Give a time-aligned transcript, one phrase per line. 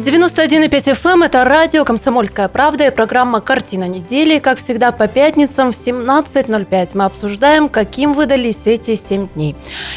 [0.00, 4.38] 91,5 FM эм– это радио «Комсомольская правда» и программа «Картина недели».
[4.38, 9.54] Как всегда, по пятницам в 17.05 мы обсуждаем, каким выдались эти 7 дней.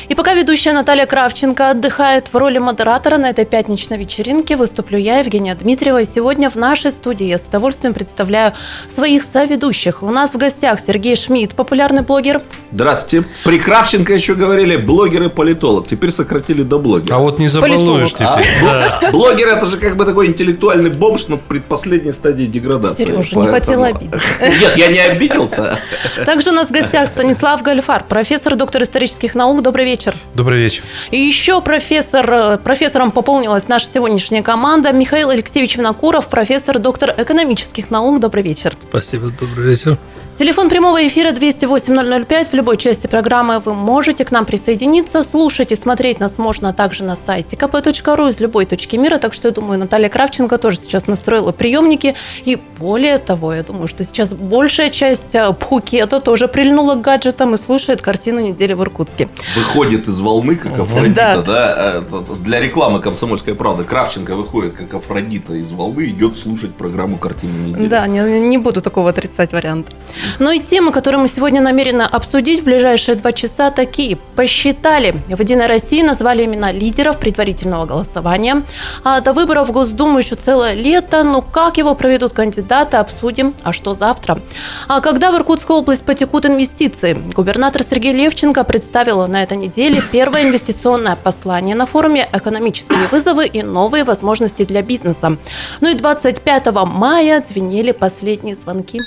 [0.10, 5.20] И пока ведущая Наталья Кравченко отдыхает в роли модератора на этой пятничной вечеринке, выступлю я,
[5.20, 6.02] Евгения Дмитриева.
[6.02, 8.52] И сегодня в нашей студии я с удовольствием представляю
[8.94, 10.04] своих соведущих.
[10.04, 12.42] У нас в гостях Сергей Шмидт, популярный блогер.
[12.74, 13.26] Здравствуйте.
[13.46, 15.88] При Кравченко еще говорили блогер и политолог.
[15.88, 17.16] Теперь сократили до блогера.
[17.16, 18.28] А вот не забалуешь теперь.
[18.28, 23.04] А, блогер это же как как бы такой интеллектуальный бомж на предпоследней стадии деградации.
[23.04, 23.44] Сережа, Поэтому...
[23.44, 24.22] не хотела обидеть.
[24.42, 25.78] Нет, я не обиделся.
[26.26, 29.62] Также у нас в гостях Станислав Гальфар, профессор, доктор исторических наук.
[29.62, 30.16] Добрый вечер.
[30.34, 30.84] Добрый вечер.
[31.12, 38.20] И еще профессор, профессором пополнилась наша сегодняшняя команда Михаил Алексеевич Винокуров, профессор, доктор экономических наук.
[38.20, 38.76] Добрый вечер.
[38.90, 40.00] Спасибо, добрый вечер.
[40.36, 42.50] Телефон прямого эфира 208-005.
[42.50, 45.22] В любой части программы вы можете к нам присоединиться.
[45.22, 49.20] Слушать и смотреть нас можно также на сайте kp.ru из любой точки мира.
[49.20, 52.16] Так что, я думаю, Наталья Кравченко тоже сейчас настроила приемники.
[52.46, 57.54] И более того, я думаю, что сейчас большая часть э, Пхукета тоже прильнула к гаджетам
[57.54, 59.30] и слушает картину недели в Иркутске.
[59.56, 61.54] Выходит из волны, как Афродита, да.
[61.54, 62.04] да?
[62.12, 67.68] Э, для рекламы «Комсомольская правда» Кравченко выходит, как Афродита из волны, идет слушать программу «Картина
[67.68, 67.88] недели».
[67.88, 69.92] Да, не, не буду такого отрицать вариант.
[70.40, 74.18] Но и темы, которые мы сегодня намерены обсудить в ближайшие два часа, такие.
[74.36, 75.16] Посчитали.
[75.28, 78.64] В «Единой России» назвали имена лидеров предварительного голосования.
[79.04, 81.24] А до выборов в Госдуму еще целое лето.
[81.24, 83.54] Ну как его проведут кандидаты, обсудим.
[83.64, 84.40] А что завтра?
[84.88, 87.18] А когда в Иркутскую область потекут инвестиции?
[87.36, 93.64] Губернатор Сергей Левченко представил на этой неделе первое инвестиционное послание на форуме «Экономические вызовы и
[93.64, 95.38] новые возможности для бизнеса».
[95.82, 99.00] Ну и 25 мая звенели последние звонки.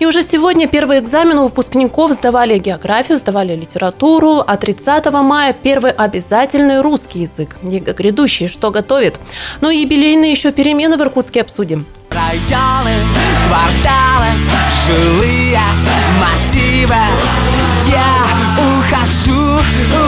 [0.00, 5.92] И уже сегодня первый экзамен у выпускников сдавали географию, сдавали литературу, а 30 мая первый
[5.92, 7.58] обязательный русский язык.
[7.62, 9.20] ЕГЭ грядущий, что готовит.
[9.60, 11.84] Ну и юбилейные еще перемены в Иркутске обсудим.
[12.08, 13.04] Районы,
[13.46, 14.28] кварталы,
[14.86, 15.60] жилые
[16.18, 16.96] массивы
[17.86, 18.16] Я
[18.56, 19.58] ухожу,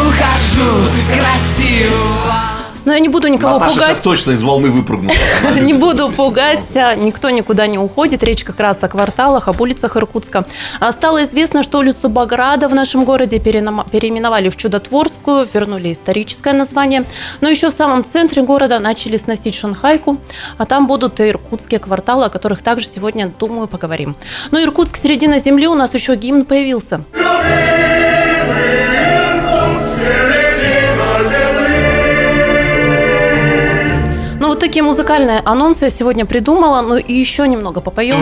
[0.09, 2.42] ухожу красиво
[2.85, 3.89] но я не буду никого Наташа пугать.
[3.89, 5.15] сейчас точно из волны выпрыгнула.
[5.61, 6.75] Не буду пугать.
[6.97, 8.23] Никто никуда не уходит.
[8.23, 10.45] Речь как раз о кварталах, об улицах Иркутска.
[10.81, 17.05] А стало известно, что улицу Баграда в нашем городе переименовали в Чудотворскую, вернули историческое название.
[17.41, 20.19] Но еще в самом центре города начали сносить Шанхайку,
[20.59, 24.17] а там будут и иркутские кварталы, о которых также сегодня, думаю, поговорим.
[24.51, 27.03] Но Иркутск середина земли у нас еще гимн появился.
[34.73, 38.17] Такие музыкальные анонсы я сегодня придумала, ну и еще немного попоем.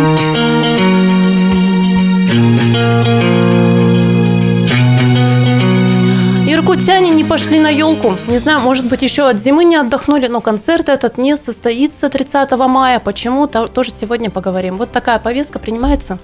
[6.49, 8.16] Иркутяне не пошли на елку.
[8.27, 12.50] Не знаю, может быть, еще от зимы не отдохнули, но концерт этот не состоится 30
[12.67, 12.99] мая.
[12.99, 13.47] Почему?
[13.47, 14.77] Тоже сегодня поговорим.
[14.77, 16.19] Вот такая повестка принимается.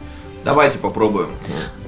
[0.45, 1.31] Давайте попробуем.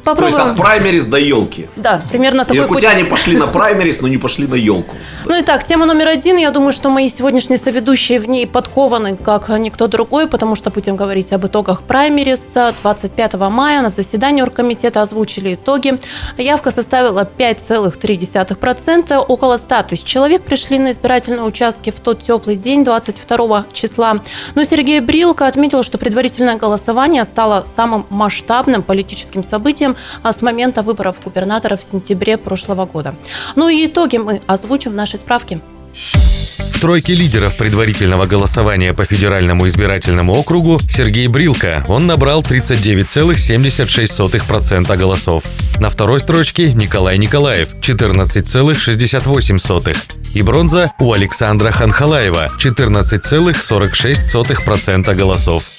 [0.08, 0.36] Попробуем.
[0.36, 1.69] То есть от праймерис до елки.
[1.76, 3.10] Да, примерно такой Иркутяне путь.
[3.10, 4.96] пошли на праймерис, но не пошли на елку.
[5.26, 6.38] Ну и так, тема номер один.
[6.38, 10.96] Я думаю, что мои сегодняшние соведущие в ней подкованы, как никто другой, потому что будем
[10.96, 12.74] говорить об итогах праймериса.
[12.82, 15.98] 25 мая на заседании оргкомитета озвучили итоги.
[16.38, 19.16] Явка составила 5,3%.
[19.16, 24.20] Около 100 тысяч человек пришли на избирательные участки в тот теплый день, 22 числа.
[24.54, 31.16] Но Сергей Брилко отметил, что предварительное голосование стало самым масштабным политическим событием с момента выборов
[31.25, 33.16] губернатора в сентябре прошлого года.
[33.56, 35.60] Ну и итоги мы озвучим в нашей справке.
[35.92, 41.84] В тройке лидеров предварительного голосования по федеральному избирательному округу Сергей Брилко.
[41.88, 45.42] Он набрал 39,76% голосов.
[45.81, 49.97] На второй строчке Николай Николаев 14,68%.
[50.34, 55.77] И бронза у Александра Ханхалаева 14,46% голосов.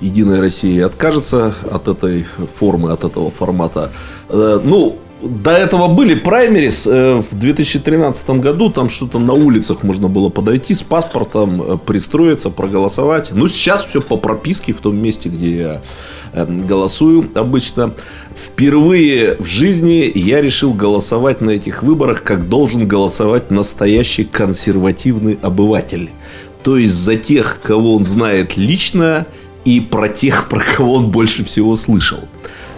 [0.01, 3.91] Единая Россия откажется от этой формы, от этого формата.
[4.29, 10.07] Э, ну, до этого были праймерис э, в 2013 году, там что-то на улицах можно
[10.07, 13.31] было подойти с паспортом, э, пристроиться, проголосовать.
[13.33, 15.81] Ну, сейчас все по прописке в том месте, где я
[16.33, 17.93] эм, голосую обычно.
[18.35, 26.09] Впервые в жизни я решил голосовать на этих выборах, как должен голосовать настоящий консервативный обыватель.
[26.63, 29.25] То есть за тех, кого он знает лично,
[29.63, 32.19] и про тех, про кого он больше всего слышал.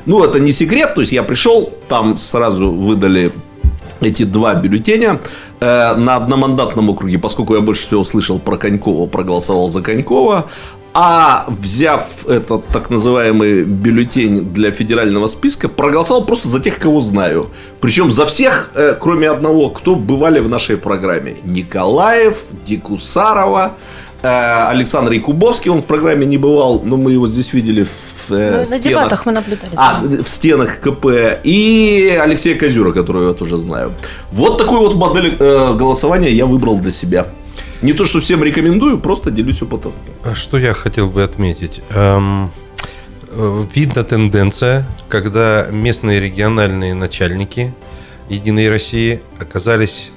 [0.07, 3.31] Ну, это не секрет, то есть я пришел, там сразу выдали
[4.00, 5.19] эти два бюллетеня
[5.59, 10.45] э, на одномандатном округе, поскольку я больше всего слышал про Конькова, проголосовал за Конькова,
[10.94, 17.50] а взяв этот так называемый бюллетень для федерального списка, проголосовал просто за тех, кого знаю.
[17.81, 21.36] Причем за всех, э, кроме одного, кто бывали в нашей программе.
[21.44, 23.74] Николаев, Дикусарова,
[24.24, 28.65] э, Александр Якубовский, он в программе не бывал, но мы его здесь видели в э,
[28.65, 28.69] стенах.
[28.69, 29.71] На дебатах мы наблюдали.
[29.75, 31.06] А, в стенах КП.
[31.44, 33.94] И Алексея Козюра, которого я тоже знаю.
[34.31, 37.27] Вот такую вот модель э, голосования я выбрал для себя.
[37.81, 39.94] Не то, что всем рекомендую, просто делюсь опытом.
[40.24, 41.81] А что я хотел бы отметить?
[41.91, 42.51] Эм,
[43.29, 47.74] э, видна тенденция, когда местные региональные начальники
[48.29, 50.12] Единой России оказались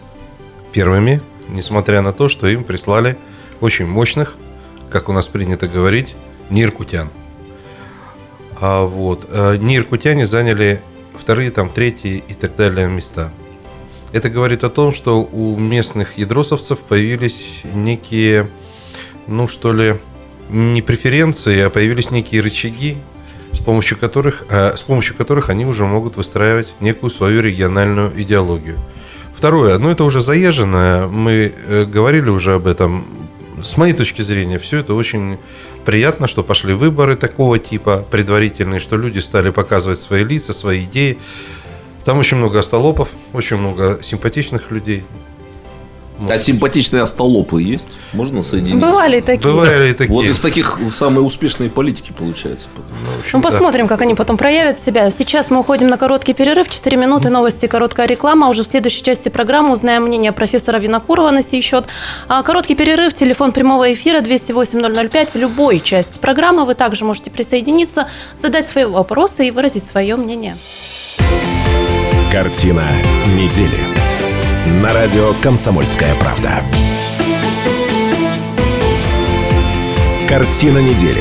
[0.73, 3.17] первыми, несмотря на то, что им прислали
[3.61, 4.35] очень мощных,
[4.91, 6.15] как у нас принято говорить,
[6.49, 7.11] ниркутян.
[8.61, 10.83] А вот э, не иркутяне заняли
[11.19, 13.33] вторые, там, третьи и так далее места.
[14.13, 18.49] Это говорит о том, что у местных ядросовцев появились некие,
[19.27, 19.97] ну что ли,
[20.51, 22.97] не преференции, а появились некие рычаги,
[23.53, 28.79] с помощью которых, э, с помощью которых они уже могут выстраивать некую свою региональную идеологию.
[29.35, 33.07] Второе, ну это уже заезжено, мы э, говорили уже об этом.
[33.65, 35.39] С моей точки зрения, все это очень
[35.85, 41.19] приятно, что пошли выборы такого типа предварительные, что люди стали показывать свои лица, свои идеи.
[42.05, 45.05] Там очень много остолопов, очень много симпатичных людей.
[46.29, 47.89] А симпатичные остолопы есть?
[48.13, 48.81] Можно соединить?
[48.81, 49.53] Бывали такие.
[49.53, 50.15] Бывали такие.
[50.15, 52.69] Вот из таких самые успешные политики получается.
[52.75, 52.97] Потом.
[53.05, 55.11] Ну, ну посмотрим, как они потом проявят себя.
[55.11, 56.69] Сейчас мы уходим на короткий перерыв.
[56.69, 58.49] 4 минуты новости, короткая реклама.
[58.49, 61.87] Уже в следующей части программы узнаем мнение профессора Винокурова на сей счет.
[62.29, 65.31] А короткий перерыв, телефон прямого эфира 208-005.
[65.33, 68.09] В любой части программы вы также можете присоединиться,
[68.41, 70.57] задать свои вопросы и выразить свое мнение.
[72.31, 72.85] Картина
[73.37, 74.20] недели
[74.71, 76.63] на радио «Комсомольская правда».
[80.29, 81.21] Картина недели.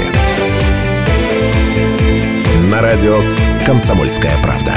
[2.70, 3.18] На радио
[3.66, 4.74] «Комсомольская правда».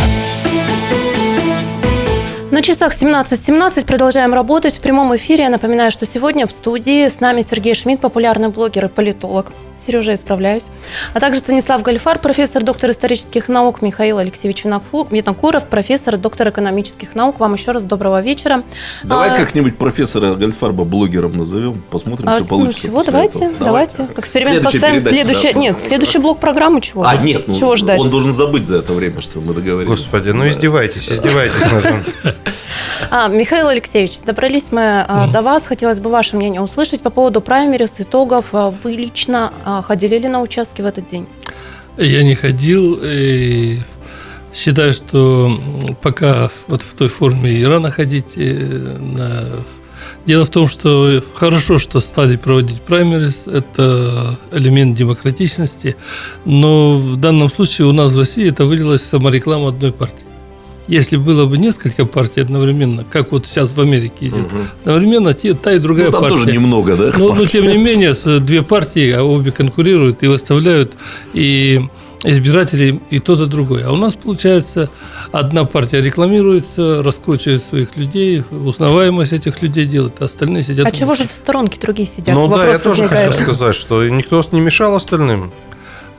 [2.51, 5.45] На часах 17.17 .17 продолжаем работать в прямом эфире.
[5.45, 9.53] Я напоминаю, что сегодня в студии с нами Сергей Шмидт, популярный блогер и политолог.
[9.81, 10.67] Сережа, я справляюсь.
[11.15, 17.41] А также Станислав Гальфар, профессор, доктор исторических наук, Михаил Алексеевич Винокуров, профессор, доктор экономических наук.
[17.41, 18.63] Вам еще раз доброго вечера.
[19.03, 22.87] Давай а, как-нибудь профессора Гальфарба блогером назовем, посмотрим, а, что получится.
[22.87, 23.53] Ну чего, давайте, этого.
[23.59, 23.97] давайте.
[23.99, 24.21] давайте.
[24.21, 25.01] Эксперимент поставим.
[25.01, 27.05] Следующий, да, нет, следующий блок программы чего?
[27.05, 27.99] А, нет, ну, чего ждать?
[27.99, 29.89] он должен забыть за это время, что мы договорились.
[29.89, 31.63] Господи, ну издевайтесь, издевайтесь.
[33.11, 35.67] А, Михаил Алексеевич, добрались мы а, до вас.
[35.67, 38.47] Хотелось бы ваше мнение услышать по поводу праймерис, итогов.
[38.53, 39.53] А, вы лично
[39.83, 41.27] ходили ли на участки в этот день?
[41.97, 42.99] Я не ходил.
[43.03, 43.81] И
[44.55, 45.59] считаю, что
[46.03, 48.37] пока вот в той форме и рано ходить.
[48.37, 49.45] На...
[50.27, 55.97] Дело в том, что хорошо, что стали проводить праймерис, это элемент демократичности,
[56.45, 60.32] но в данном случае у нас в России это вылилось самореклама одной партии
[60.89, 64.63] если было бы несколько партий одновременно, как вот сейчас в Америке идет, угу.
[64.81, 66.37] одновременно те, та и другая ну, там партия.
[66.37, 67.13] тоже немного, да?
[67.17, 70.93] Но, но тем не менее, две партии, а обе конкурируют и выставляют
[71.35, 71.83] и
[72.25, 73.83] избирателей и тот, и другой.
[73.85, 74.89] А у нас, получается,
[75.33, 80.87] одна партия рекламируется, раскручивает своих людей, узнаваемость этих людей делает, а остальные сидят...
[80.87, 82.35] А чего же в сторонке другие сидят?
[82.35, 85.53] Ну Вопрос да, я тоже хочу сказать, что никто не мешал остальным.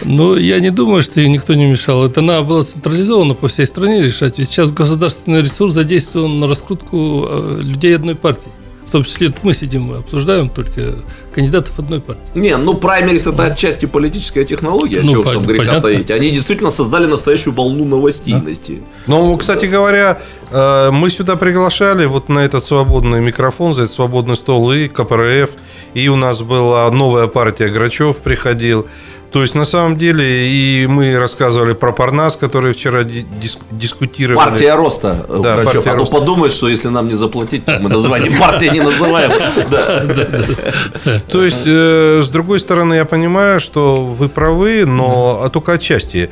[0.06, 2.06] Но я не думаю, что ей никто не мешал.
[2.06, 4.38] Это надо было централизованно по всей стране решать.
[4.38, 8.52] Ведь сейчас государственный ресурс задействован на раскрутку э, людей одной партии.
[8.88, 10.94] В том числе мы сидим, мы обсуждаем только
[11.34, 12.22] кандидатов одной партии.
[12.36, 16.12] Не, ну праймерис это отчасти политическая технология, ну, чего там греха таить.
[16.12, 18.84] Они действительно создали настоящую волну новостейности.
[19.08, 19.16] Да.
[19.16, 24.36] Ну, кстати говоря, э, мы сюда приглашали вот на этот свободный микрофон, за этот свободный
[24.36, 25.50] стол и КПРФ,
[25.96, 28.88] и у нас была новая партия Грачев приходил.
[29.34, 34.38] То есть, на самом деле, и мы рассказывали про Парнас, который вчера ди- дис- дискутировали.
[34.50, 35.74] Партия роста, э, Да, Грачев.
[35.74, 36.18] партия а то роста.
[36.18, 39.32] подумаешь, что если нам не заплатить, то мы название партии не называем.
[41.32, 46.30] То есть, э, с другой стороны, я понимаю, что вы правы, но только отчасти.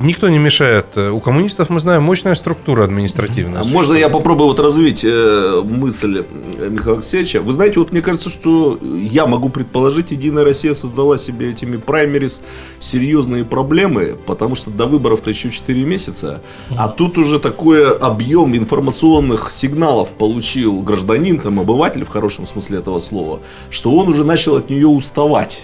[0.00, 0.96] Никто не мешает.
[0.96, 3.60] У коммунистов, мы знаем, мощная структура административная.
[3.62, 6.24] А можно я попробую вот развить э, мысль
[6.68, 7.40] Михаила Алексеевича?
[7.40, 12.42] Вы знаете, вот мне кажется, что я могу предположить, Единая Россия создала себе этими праймерис
[12.80, 16.42] серьезные проблемы, потому что до выборов-то еще 4 месяца,
[16.76, 22.98] а тут уже такой объем информационных сигналов получил гражданин, там, обыватель в хорошем смысле этого
[22.98, 25.62] слова, что он уже начал от нее уставать.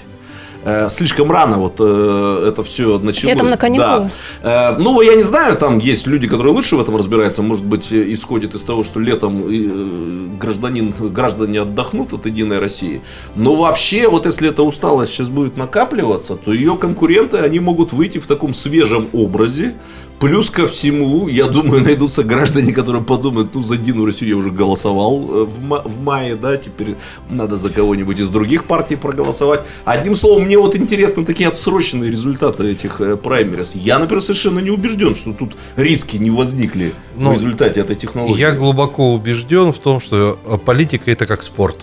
[0.65, 3.35] Э, Слишком рано вот э, это все началось.
[3.35, 4.11] Летом на каникулы.
[4.43, 4.73] Да.
[4.73, 7.43] Э, Ну, я не знаю, там есть люди, которые лучше в этом разбираются.
[7.43, 13.01] Может быть, исходит из того, что летом гражданин, граждане отдохнут от Единой России.
[13.37, 18.19] Но вообще, вот если эта усталость сейчас будет накапливаться, то ее конкуренты, они могут выйти
[18.19, 19.75] в таком свежем образе.
[20.21, 24.51] Плюс ко всему, я думаю, найдутся граждане, которые подумают, ну, за Единую Россию я уже
[24.51, 26.97] голосовал э, в, ма- в мае, да, теперь
[27.31, 29.63] надо за кого-нибудь из других партий проголосовать.
[29.87, 33.75] Одним словом, мне вот интересны такие отсроченные результаты этих э, праймерис.
[33.75, 38.39] Я, например, совершенно не убежден, что тут риски не возникли Ну, в результате этой технологии.
[38.39, 41.77] Я глубоко убежден в том, что э, политика это как спорт.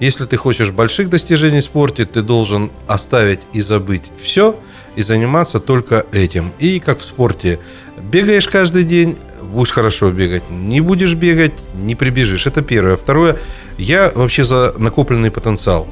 [0.00, 4.56] Если ты хочешь больших достижений в спорте, ты должен оставить и забыть все
[4.98, 6.52] и заниматься только этим.
[6.58, 7.60] И как в спорте,
[8.02, 10.42] бегаешь каждый день, будешь хорошо бегать.
[10.50, 12.46] Не будешь бегать, не прибежишь.
[12.46, 12.96] Это первое.
[12.96, 13.36] Второе,
[13.78, 15.86] я вообще за накопленный потенциал.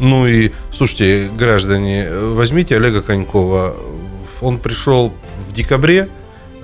[0.00, 3.76] Ну и, слушайте, граждане, возьмите Олега Конькова.
[4.40, 5.12] Он пришел
[5.46, 6.08] в декабре,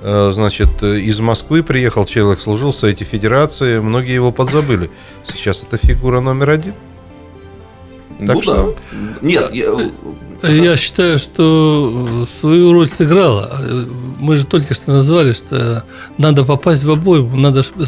[0.01, 4.89] э, значит, из Москвы приехал человек, служил в Совете Федерации, многие его подзабыли.
[5.23, 6.73] Сейчас это фигура номер один.
[8.19, 8.41] Ну, так да.
[8.43, 8.75] что-
[9.21, 9.89] Нет, я-
[10.43, 13.59] Я считаю, что свою роль сыграла.
[14.19, 15.83] Мы же только что назвали, что
[16.17, 17.85] надо попасть в обойму, надо, чтобы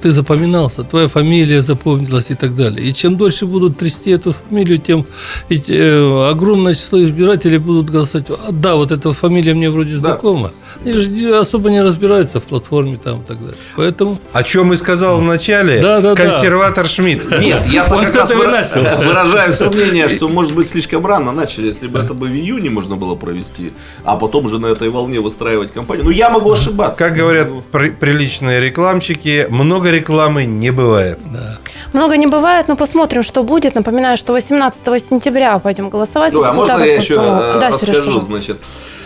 [0.00, 2.80] ты запоминался, твоя фамилия запомнилась и так далее.
[2.88, 5.04] И чем дольше будут трясти эту фамилию, тем
[5.48, 8.26] ведь, э, огромное число избирателей будут голосовать.
[8.30, 9.98] «А, да, вот эта фамилия мне вроде Да.
[9.98, 10.52] знакома.
[10.84, 13.56] Они же особо не разбираются в платформе там и так далее.
[13.76, 16.22] Поэтому О чем и сказал в начале Да, да, да.
[16.24, 17.28] консерватор Шмидт.
[17.40, 18.30] Нет, я Он как раз
[18.98, 22.96] выражаю сомнение, что может быть слишком рано начали, если бы это бы в июне можно
[22.96, 23.72] было провести,
[24.04, 26.04] а потом уже на этой волне выстраивать кампанию.
[26.04, 26.98] Ну, я могу ошибаться.
[27.04, 31.18] Как говорят при- приличные рекламщики, много рекламы не бывает.
[31.32, 31.58] да.
[31.92, 33.74] Много не бывает, но посмотрим, что будет.
[33.74, 36.32] Напоминаю, что 18 сентября пойдем голосовать.
[36.32, 38.60] за Ну, а можно я еще э, Да, расскажу, значит.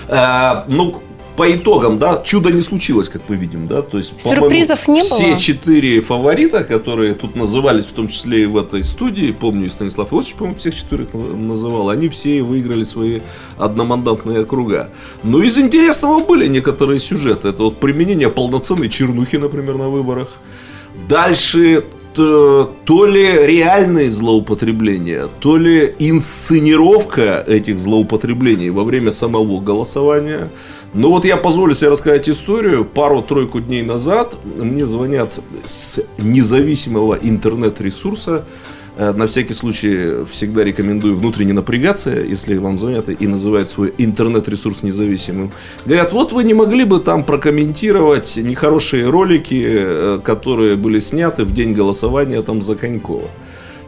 [0.08, 1.00] Э, Ну,
[1.40, 5.10] по итогам, да, чудо не случилось, как мы видим, да, то есть, Сюрпризов не было?
[5.10, 9.68] Все четыре фаворита, которые тут назывались, в том числе и в этой студии, помню, и
[9.70, 13.20] Станислав Иосифович, по-моему, всех наз- называл, они все выиграли свои
[13.56, 14.90] одномандатные округа.
[15.22, 17.48] Но из интересного были некоторые сюжеты.
[17.48, 20.28] Это вот применение полноценной чернухи, например, на выборах.
[21.08, 30.48] Дальше то, то ли реальные злоупотребления, то ли инсценировка этих злоупотреблений во время самого голосования.
[30.92, 32.84] Но вот я позволю себе рассказать историю.
[32.84, 38.44] Пару-тройку дней назад мне звонят с независимого интернет-ресурса.
[39.00, 44.82] Э, На всякий случай всегда рекомендую внутренне напрягаться, если вам звонят и называют свой интернет-ресурс
[44.82, 45.50] независимым.
[45.86, 51.52] Говорят, вот вы не могли бы там прокомментировать нехорошие ролики, э, которые были сняты в
[51.52, 53.28] день голосования там за Конькова.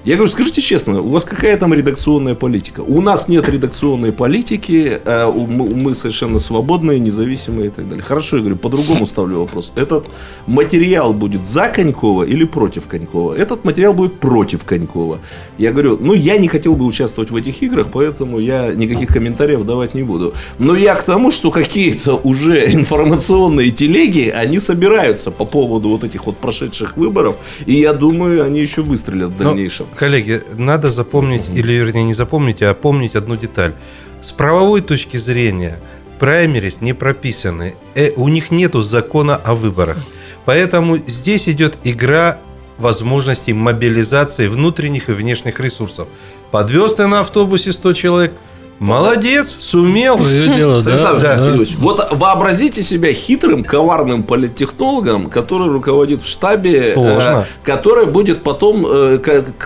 [0.05, 2.81] Я говорю, скажите честно, у вас какая там редакционная политика?
[2.81, 8.03] У нас нет редакционной политики, э, мы совершенно свободные, независимые и так далее.
[8.03, 9.73] Хорошо, я говорю, по-другому ставлю вопрос.
[9.77, 10.11] Этот
[10.49, 13.35] материал будет за Конькова или против Конькова?
[13.35, 15.21] Этот материал будет против Конькова.
[15.57, 19.65] Я говорю, ну я не хотел бы участвовать в этих играх, поэтому я никаких комментариев
[19.65, 20.35] давать не буду.
[20.59, 26.27] Но я к тому, что какие-то уже информационные телеги, они собираются по поводу вот этих
[26.27, 29.87] вот прошедших выборов, и я думаю, они еще выстрелят в дальнейшем.
[29.97, 33.75] Коллеги, надо запомнить, или вернее не запомнить, а помнить одну деталь.
[34.23, 35.79] С правовой точки зрения
[36.19, 37.75] праймерис не прописаны.
[37.95, 39.99] Э, у них нету закона о выборах.
[40.45, 42.39] Поэтому здесь идет игра
[42.79, 46.09] возможностей мобилизации внутренних и внешних ресурсов.
[46.51, 48.33] Подвез ты на автобусе 100 человек.
[48.79, 50.17] Молодец, сумел.
[50.17, 51.47] Свое дело, Станислав да, да.
[51.47, 57.45] Юрьевич, вот вообразите себя хитрым, коварным политтехнологом, который руководит в штабе, Сложно.
[57.47, 59.21] э, который будет потом, э,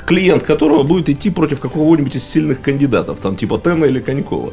[0.06, 4.52] клиент которого будет идти против какого-нибудь из сильных кандидатов, там типа Тена или Конькова.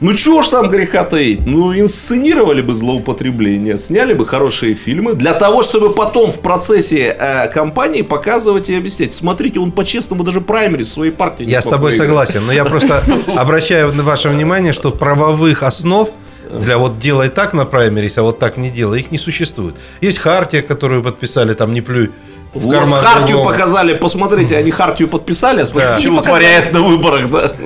[0.00, 1.46] Ну чего ж там греха таить?
[1.46, 7.48] Ну инсценировали бы злоупотребление, сняли бы хорошие фильмы для того, чтобы потом в процессе э,
[7.48, 9.12] кампании показывать и объяснять.
[9.14, 12.08] Смотрите, он по-честному даже праймерис своей партии не Я с тобой выиграть.
[12.08, 13.02] согласен, но я просто
[13.36, 16.10] обращаю на ваше внимание, что правовых основ
[16.60, 19.76] для вот делай так на праймерис, а вот так не делай, их не существует.
[20.00, 22.10] Есть хартия, которую подписали, там не плюй
[22.52, 23.48] в Вот карман Хартию другому.
[23.50, 26.00] показали, посмотрите, они Хартию подписали, а смотрите, Да.
[26.00, 27.52] что Не творяют на выборах, да.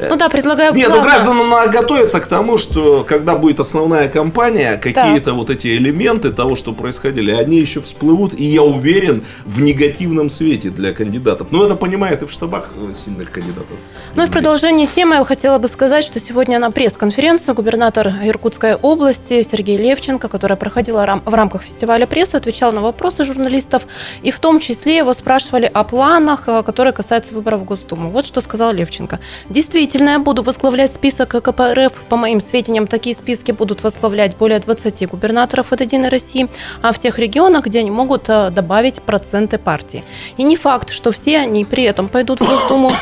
[0.00, 4.08] Ну да, предлагаю Нет, ну плавно- гражданам надо готовиться к тому, что когда будет основная
[4.08, 9.60] кампания, какие-то вот эти элементы того, что происходили, они еще всплывут, и я уверен, в
[9.62, 11.48] негативном свете для кандидатов.
[11.50, 13.76] Но это понимает и в штабах сильных кандидатов.
[14.14, 18.74] Ну и в продолжении темы я хотела бы сказать, что сегодня на пресс-конференции губернатор Иркутской
[18.74, 23.86] области Сергей Левченко, которая проходила в рамках фестиваля прессы, отвечал на вопросы журналистов,
[24.22, 28.10] и в том числе его спрашивали о планах, э, которые касаются выборов в Госдуму.
[28.10, 29.20] Вот что сказал Левченко.
[29.48, 32.04] Действительно, я буду возглавлять список КПРФ.
[32.08, 36.48] По моим сведениям, такие списки будут возглавлять более 20 губернаторов от «Единой России»,
[36.82, 40.04] а в тех регионах, где они могут э, добавить проценты партии.
[40.36, 42.92] И не факт, что все они при этом пойдут в Госдуму.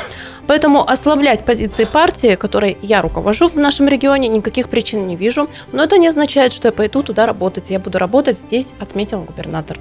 [0.46, 5.48] Поэтому ослаблять позиции партии, которой я руковожу в нашем регионе, никаких причин не вижу.
[5.72, 7.70] Но это не означает, что я пойду туда работать.
[7.70, 9.78] Я буду работать здесь, отметил губернатор.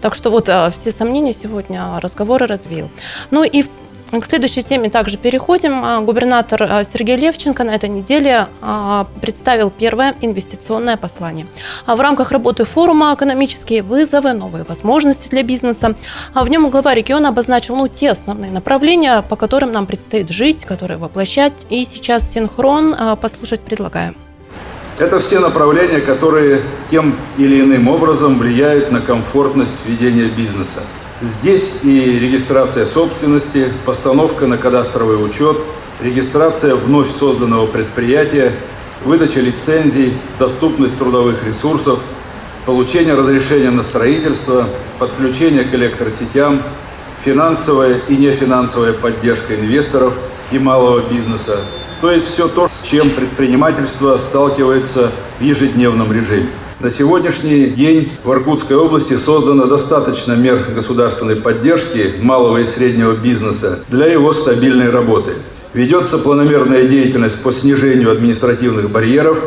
[0.00, 2.88] Так что вот э, все сомнения сегодня разговоры развеял.
[3.30, 3.64] Ну и
[4.12, 5.84] к следующей теме также переходим.
[5.84, 11.46] А, Губернатор а, Сергей Левченко на этой неделе а, представил первое инвестиционное послание.
[11.86, 14.32] В рамках работы форума «Экономические вызовы.
[14.32, 15.94] Новые возможности для бизнеса»
[16.34, 20.98] в нем глава региона обозначил ну, те основные направления, по которым нам предстоит жить, которые
[20.98, 21.52] воплощать.
[21.68, 24.14] И сейчас синхрон послушать предлагаю.
[24.98, 30.80] Это все направления, которые тем или иным образом влияют на комфортность ведения бизнеса.
[31.22, 35.56] Здесь и регистрация собственности, постановка на кадастровый учет,
[36.02, 38.52] регистрация вновь созданного предприятия,
[39.02, 42.00] выдача лицензий, доступность трудовых ресурсов,
[42.66, 44.68] получение разрешения на строительство,
[44.98, 46.62] подключение к электросетям,
[47.24, 50.18] финансовая и нефинансовая поддержка инвесторов
[50.52, 51.60] и малого бизнеса.
[52.02, 56.50] То есть все то, с чем предпринимательство сталкивается в ежедневном режиме.
[56.78, 63.82] На сегодняшний день в Иркутской области создано достаточно мер государственной поддержки малого и среднего бизнеса
[63.88, 65.32] для его стабильной работы.
[65.72, 69.38] Ведется планомерная деятельность по снижению административных барьеров,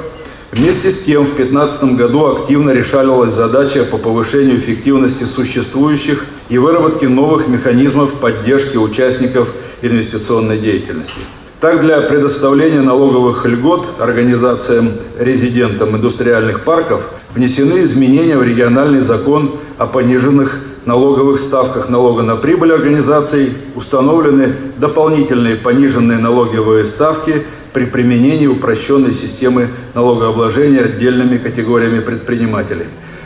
[0.51, 7.07] Вместе с тем в 2015 году активно решалась задача по повышению эффективности существующих и выработке
[7.07, 9.49] новых механизмов поддержки участников
[9.83, 11.19] инвестиционной деятельности.
[11.59, 19.85] Так, для предоставления налоговых льгот организациям резидентам индустриальных парков внесены изменения в региональный закон о
[19.85, 29.11] пониженных налоговых ставках налога на прибыль организаций, установлены дополнительные пониженные налоговые ставки при применении упрощенной
[29.11, 32.85] системы налогообложения отдельными категориями предпринимателей,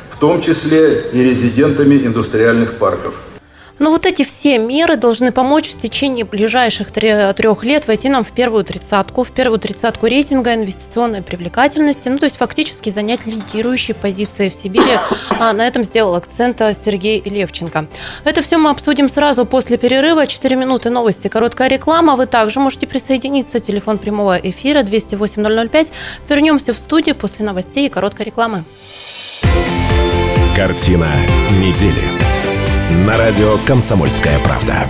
[0.10, 3.14] в том числе и резидентами индустриальных парков.
[3.80, 8.24] Но вот эти все меры должны помочь в течение ближайших тре- трех лет войти нам
[8.24, 13.96] в первую тридцатку, в первую тридцатку рейтинга инвестиционной привлекательности, ну то есть фактически занять лидирующие
[13.96, 14.98] позиции в Сибири.
[15.40, 17.88] А на этом сделал акцент а, Сергей Левченко.
[18.24, 20.28] Это все мы обсудим сразу после перерыва.
[20.28, 22.16] 4 минуты новости, короткая реклама.
[22.16, 23.60] Вы также можете присоединиться.
[23.60, 25.92] Телефон прямого эфира 208-005.
[26.30, 28.64] Вернемся в студию после новостей и короткой рекламы.
[30.56, 31.10] Картина
[31.52, 32.43] недели.
[33.06, 34.88] На радио «Комсомольская правда».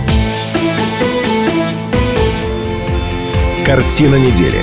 [3.66, 4.60] Картина недели.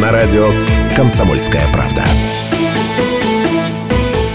[0.00, 0.48] На радио
[0.94, 2.04] «Комсомольская правда».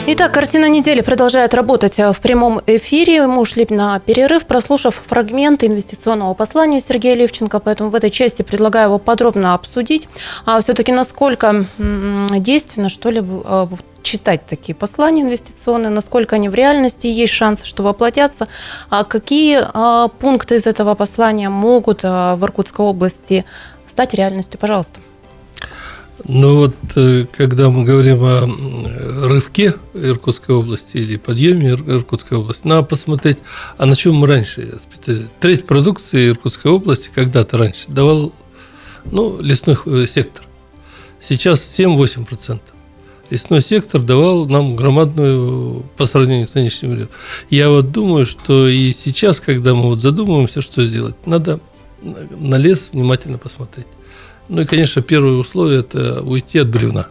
[0.07, 3.25] Итак, картина недели продолжает работать э, в прямом эфире.
[3.27, 8.87] Мы ушли на перерыв, прослушав фрагмент инвестиционного послания Сергея Левченко, поэтому в этой части предлагаю
[8.87, 10.09] его подробно обсудить.
[10.45, 13.67] А все-таки насколько действенно, что ли, э,
[14.03, 18.47] читать такие послания инвестиционные, насколько они в реальности, есть шансы, что воплотятся,
[18.89, 23.45] а какие э, пункты из этого послания могут э, в Иркутской области
[23.87, 24.59] стать реальностью?
[24.59, 24.99] Пожалуйста.
[26.25, 32.37] Ну вот, э, когда мы говорим о м, рывке Иркутской области или подъеме Ир- Иркутской
[32.37, 33.37] области, надо посмотреть,
[33.77, 34.79] а на чем мы раньше
[35.39, 38.33] Треть продукции Иркутской области когда-то раньше давал
[39.05, 40.45] ну, лесной э, сектор.
[41.19, 42.59] Сейчас 7-8%.
[43.31, 47.09] Лесной сектор давал нам громадную по сравнению с нынешним временем.
[47.49, 51.61] Я вот думаю, что и сейчас, когда мы вот задумываемся, что сделать, надо
[52.01, 53.87] на- лес внимательно посмотреть.
[54.49, 57.07] Ну и, конечно, первое условие– это уйти от бревна.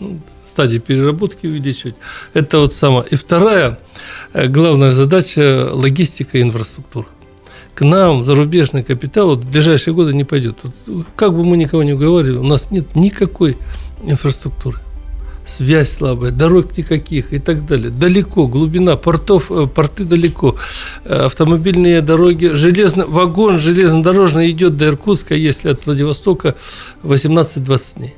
[0.00, 0.18] Ну,
[0.50, 1.94] стадии переработки увеличивать.
[2.32, 3.06] Это вот самое.
[3.12, 3.78] И вторая,
[4.32, 7.06] э, главная задача– логистика и инфраструктура.
[7.74, 10.56] к нам зарубежный капитал вот в ближайшие годы не пойдет.
[10.86, 13.56] Вот, как бы мы никого не уговаривали, у нас нет никакой
[14.04, 14.78] инфраструктуры.
[15.46, 17.90] Связь слабая, дорог никаких и так далее.
[17.90, 20.56] Далеко, глубина портов, э, порты далеко,
[21.04, 26.54] э, автомобильные дороги, железно, вагон железнодорожный идет до Иркутска, если от Владивостока
[27.02, 28.14] 18-20 дней.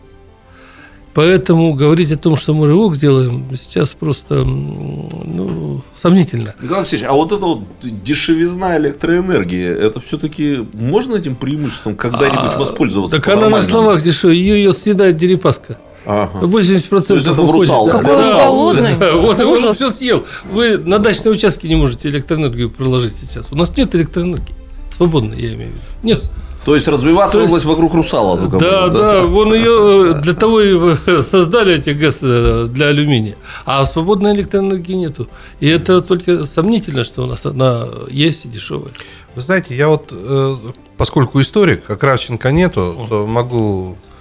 [1.17, 6.55] Поэтому говорить о том, что мы рывок сделаем, сейчас просто ну, сомнительно.
[6.61, 12.59] Николай Алексеевич, а вот эта вот дешевизна электроэнергии, это все-таки можно этим преимуществом когда-нибудь а,
[12.59, 13.17] воспользоваться?
[13.17, 15.79] Так она на словах дешевая, ее, ее съедает Дерипаска.
[16.07, 16.47] Ага.
[16.47, 17.69] 80% То есть это уходит.
[17.69, 17.99] русалка.
[17.99, 18.31] Какой да.
[18.31, 18.95] он голодный.
[19.17, 20.25] Вот, он все съел.
[20.51, 23.47] Вы на дачные участки не можете электроэнергию проложить сейчас.
[23.51, 24.55] У нас нет электроэнергии.
[24.97, 25.85] Свободной, я имею в виду.
[26.03, 26.31] Нет.
[26.65, 28.39] То есть развиваться есть, область вокруг Русала.
[28.39, 33.37] Да, да, да, вон ее для того и создали эти ГЭС э, для алюминия.
[33.65, 35.29] А свободной электроэнергии нету.
[35.61, 38.93] И это только сомнительно, что у нас она есть и дешевая.
[39.37, 40.57] Вы знаете, я вот, э,
[40.97, 44.16] поскольку историк, а Кравченко нету, то могу э,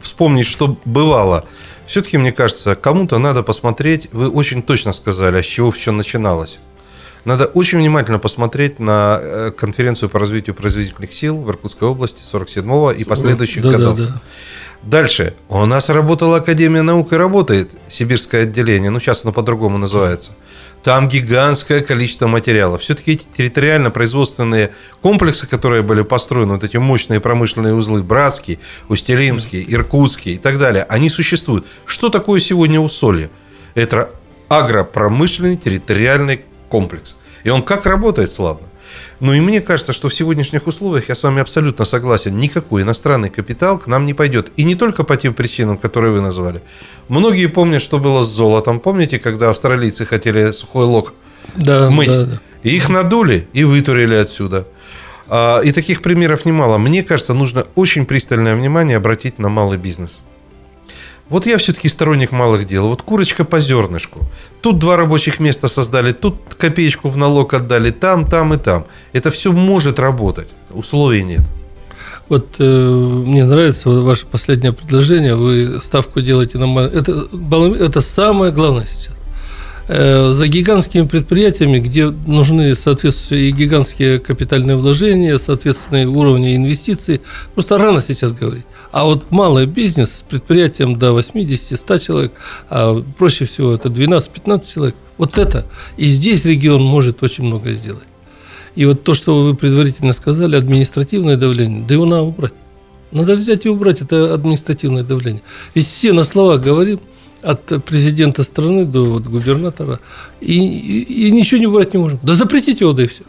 [0.00, 1.44] вспомнить, что бывало.
[1.86, 6.58] Все-таки, мне кажется, кому-то надо посмотреть, вы очень точно сказали, а с чего все начиналось.
[7.24, 12.92] Надо очень внимательно посмотреть на э, конференцию по развитию производительных сил в Иркутской области 47-го
[12.92, 13.98] и последующих да, годов.
[13.98, 14.22] Да, да.
[14.82, 15.34] Дальше.
[15.48, 18.90] У нас работала Академия наук и работает Сибирское отделение.
[18.90, 20.32] Ну, сейчас оно по-другому называется.
[20.84, 22.82] Там гигантское количество материалов.
[22.82, 30.34] Все-таки эти территориально-производственные комплексы, которые были построены, вот эти мощные промышленные узлы, Братский, Устилимский, Иркутский
[30.34, 31.66] и так далее, они существуют.
[31.86, 33.30] Что такое сегодня усолье?
[33.74, 34.10] Это
[34.48, 37.16] агропромышленный территориальный комплекс.
[37.44, 38.66] И он как работает славно.
[39.20, 43.30] Ну и мне кажется, что в сегодняшних условиях, я с вами абсолютно согласен, никакой иностранный
[43.30, 44.52] капитал к нам не пойдет.
[44.56, 46.60] И не только по тем причинам, которые вы назвали.
[47.08, 48.80] Многие помнят, что было с золотом.
[48.80, 51.14] Помните, когда австралийцы хотели сухой лог
[51.56, 52.08] да, мыть?
[52.08, 52.40] Да, да.
[52.62, 54.66] И их надули и вытурили отсюда.
[55.28, 56.78] А, и таких примеров немало.
[56.78, 60.22] Мне кажется, нужно очень пристальное внимание обратить на малый бизнес.
[61.30, 62.88] Вот я все-таки сторонник малых дел.
[62.88, 64.20] Вот курочка по зернышку.
[64.60, 68.84] Тут два рабочих места создали, тут копеечку в налог отдали, там, там и там.
[69.12, 70.48] Это все может работать.
[70.70, 71.42] Условий нет.
[72.28, 72.90] Вот э,
[73.26, 75.34] мне нравится ваше последнее предложение.
[75.34, 76.78] Вы ставку делаете на...
[76.80, 77.26] Это,
[77.78, 79.14] это самое главное сейчас.
[79.86, 87.20] Э, за гигантскими предприятиями, где нужны соответствующие гигантские капитальные вложения, соответственные уровни инвестиций,
[87.54, 88.64] просто рано сейчас говорить.
[88.94, 92.32] А вот малый бизнес с предприятием до 80-100 человек,
[92.70, 95.66] а проще всего это 12-15 человек, вот это.
[95.96, 98.04] И здесь регион может очень много сделать.
[98.76, 102.54] И вот то, что вы предварительно сказали, административное давление, да его надо убрать.
[103.10, 105.42] Надо взять и убрать это административное давление.
[105.74, 107.00] Ведь все на словах говорим–
[107.44, 110.00] от президента страны до вот, губернатора,
[110.40, 112.18] и, и, и ничего не брать не можем.
[112.22, 113.22] Да запретите его, да и все.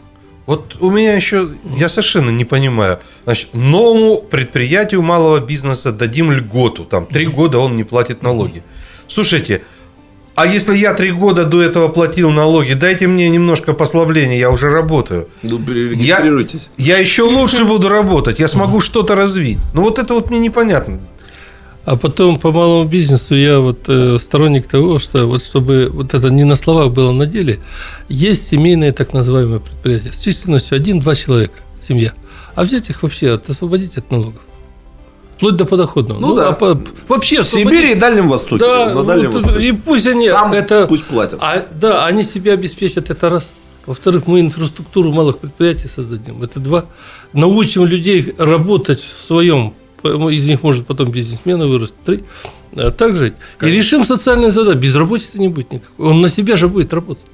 [0.46, 6.84] Вот у меня еще, я совершенно не понимаю, значит, новому предприятию малого бизнеса дадим льготу,
[6.84, 8.62] там, три года он не платит налоги.
[9.08, 9.62] Слушайте,
[10.36, 14.70] а если я три года до этого платил налоги, дайте мне немножко послабления, я уже
[14.70, 15.28] работаю.
[15.42, 16.68] Ну, перерегистрируйтесь.
[16.76, 19.58] Я, я еще лучше буду работать, я смогу что-то развить.
[19.74, 21.00] Ну, вот это вот мне непонятно.
[21.86, 26.30] А потом по малому бизнесу я вот э, сторонник того, что вот чтобы вот это
[26.30, 27.60] не на словах было на деле,
[28.08, 32.12] есть семейные так называемые предприятия с численностью один-два человека, семья.
[32.56, 34.42] А взять их вообще, от, освободить от налогов.
[35.36, 36.18] Вплоть до подоходного.
[36.18, 36.48] Ну, ну да.
[36.48, 38.64] А по, вообще в Сибири и Дальнем Востоке.
[38.64, 39.68] Да, на Дальнем вот, Востоке.
[39.68, 41.38] И пусть они Там это, пусть платят.
[41.40, 43.48] А, да, они себя обеспечат, это раз.
[43.86, 46.42] Во-вторых, мы инфраструктуру малых предприятий создадим.
[46.42, 46.86] Это два.
[47.32, 49.74] Научим людей работать в своем
[50.30, 51.94] из них может потом бизнесмены вырасти.
[52.04, 52.24] Три.
[52.74, 53.34] А так жить.
[53.60, 54.78] И решим социальные задачи.
[54.78, 56.06] Безработицы не будет никакой.
[56.06, 57.24] Он на себя же будет работать.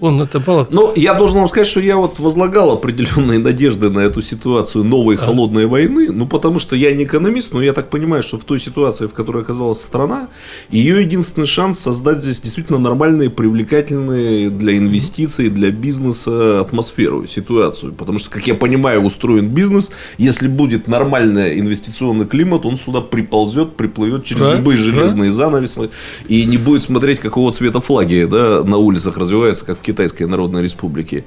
[0.00, 0.68] Он это мало.
[0.70, 5.16] Но я должен вам сказать, что я вот возлагал определенные надежды на эту ситуацию новой
[5.16, 5.18] а.
[5.18, 6.10] холодной войны.
[6.12, 9.12] Ну, потому что я не экономист, но я так понимаю, что в той ситуации, в
[9.12, 10.28] которой оказалась страна,
[10.70, 17.92] ее единственный шанс создать здесь действительно нормальные, привлекательные для инвестиций, для бизнеса атмосферу, ситуацию.
[17.92, 19.90] Потому что, как я понимаю, устроен бизнес.
[20.16, 25.36] Если будет нормальный инвестиционный климат, он сюда приползет, приплывет через да, любые железные да.
[25.36, 25.90] занавесы
[26.28, 30.62] и не будет смотреть, какого цвета флаги да, на улицах развиваются, как в Китайской Народной
[30.62, 31.24] Республики.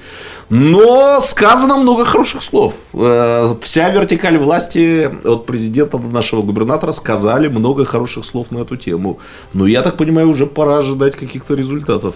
[0.49, 2.73] Но сказано много хороших слов.
[2.93, 8.75] Э, вся вертикаль власти от президента до нашего губернатора сказали много хороших слов на эту
[8.75, 9.17] тему.
[9.53, 12.13] Но я так понимаю, уже пора ожидать каких-то результатов.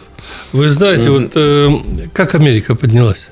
[0.54, 1.70] Вы знаете, вот э,
[2.14, 3.30] как Америка поднялась?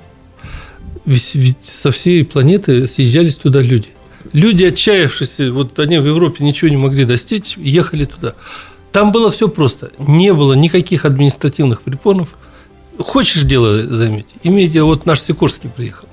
[1.06, 3.88] Ведь, ведь со всей планеты съезжались туда люди.
[4.34, 8.34] Люди, отчаявшиеся, вот они в Европе ничего не могли достичь, ехали туда.
[8.92, 9.92] Там было все просто.
[10.00, 12.28] Не было никаких административных препонов–
[13.00, 14.34] Хочешь дело заметить?
[14.44, 16.08] Имей дело, вот наш Сикорский приехал.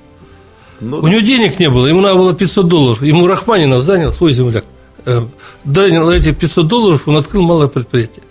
[0.81, 3.03] Ну, У него денег не было, ему надо было 500 долларов.
[3.03, 4.65] Ему Рахманинов занял свой земляк.
[5.05, 5.23] Э,
[5.65, 8.23] Занял эти 500 долларов, он открыл малое предприятие.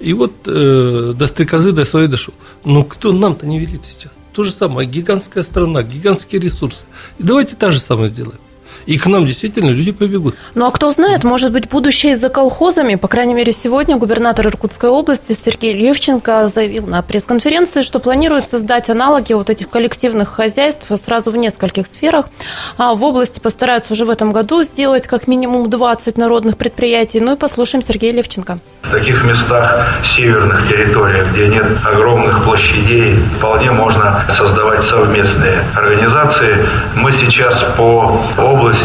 [0.00, 2.32] И вот э, до стрекозы до своей дошел.
[2.64, 4.12] Но кто нам-то не велит сейчас?
[4.32, 6.84] То же самое, гигантская страна, гигантские ресурсы.
[7.18, 8.38] И давайте та же самое сделаем.
[8.88, 10.34] И к нам действительно люди побегут.
[10.54, 12.94] Ну а кто знает, может быть, будущее за колхозами.
[12.94, 18.88] По крайней мере, сегодня губернатор Иркутской области Сергей Левченко заявил на пресс-конференции, что планирует создать
[18.88, 22.30] аналоги вот этих коллективных хозяйств сразу в нескольких сферах.
[22.78, 27.20] А в области постараются уже в этом году сделать как минимум 20 народных предприятий.
[27.20, 28.58] Ну и послушаем Сергея Левченко.
[28.80, 36.56] В таких местах, северных территориях, где нет огромных площадей, вполне можно создавать совместные организации.
[36.94, 38.77] Мы сейчас по области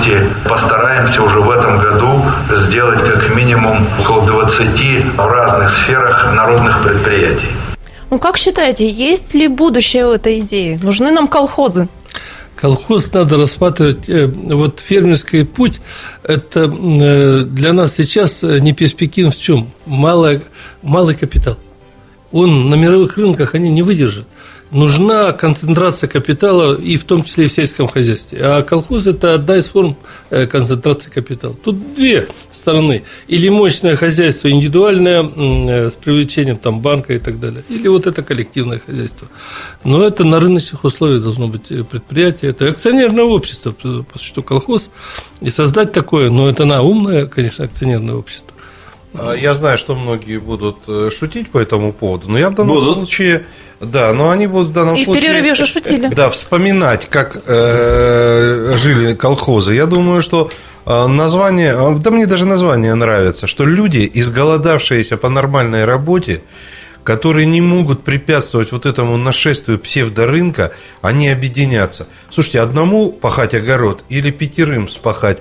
[0.47, 7.49] постараемся уже в этом году сделать как минимум около 20 в разных сферах народных предприятий.
[8.09, 10.79] Ну как считаете, есть ли будущее у этой идеи?
[10.81, 11.87] Нужны нам колхозы?
[12.55, 15.81] Колхоз надо рассматривать, э, вот фермерский путь,
[16.23, 19.71] это э, для нас сейчас не перспективен в чем?
[19.85, 20.41] Малый,
[20.81, 21.57] малый капитал.
[22.31, 24.27] Он на мировых рынках они не выдержат.
[24.73, 28.39] Нужна концентрация капитала, и в том числе и в сельском хозяйстве.
[28.41, 29.95] А колхоз– это одна из форм
[30.31, 31.55] э, концентрации капитала.
[31.63, 33.03] Тут две стороны.
[33.27, 38.23] Или мощное хозяйство индивидуальное э, с привлечением там, банка и так далее, или вот это
[38.23, 39.27] коллективное хозяйство.
[39.83, 42.49] Но это на рыночных условиях должно быть э, предприятие.
[42.49, 44.89] Это акционерное общество, потому что колхоз.
[45.39, 48.52] И создать такое, но это на умное, конечно, акционерное общество.
[49.17, 52.75] А, Я знаю, что многие будут э, шутить по этому поводу, но я в данном
[52.75, 52.97] Будут.
[52.97, 53.43] случае,
[53.79, 56.07] да, но они будут в данном И в случае, перерыве уже шутили.
[56.07, 59.75] да, вспоминать, как э, жили колхозы.
[59.75, 60.49] Я думаю, что
[60.85, 66.41] э, название, э, да мне даже название нравится, что люди, изголодавшиеся по нормальной работе,
[67.03, 70.71] которые не могут препятствовать вот этому нашествию псевдорынка,
[71.01, 72.07] они объединятся.
[72.31, 75.39] Слушайте, одному пахать огород или пятерым спахать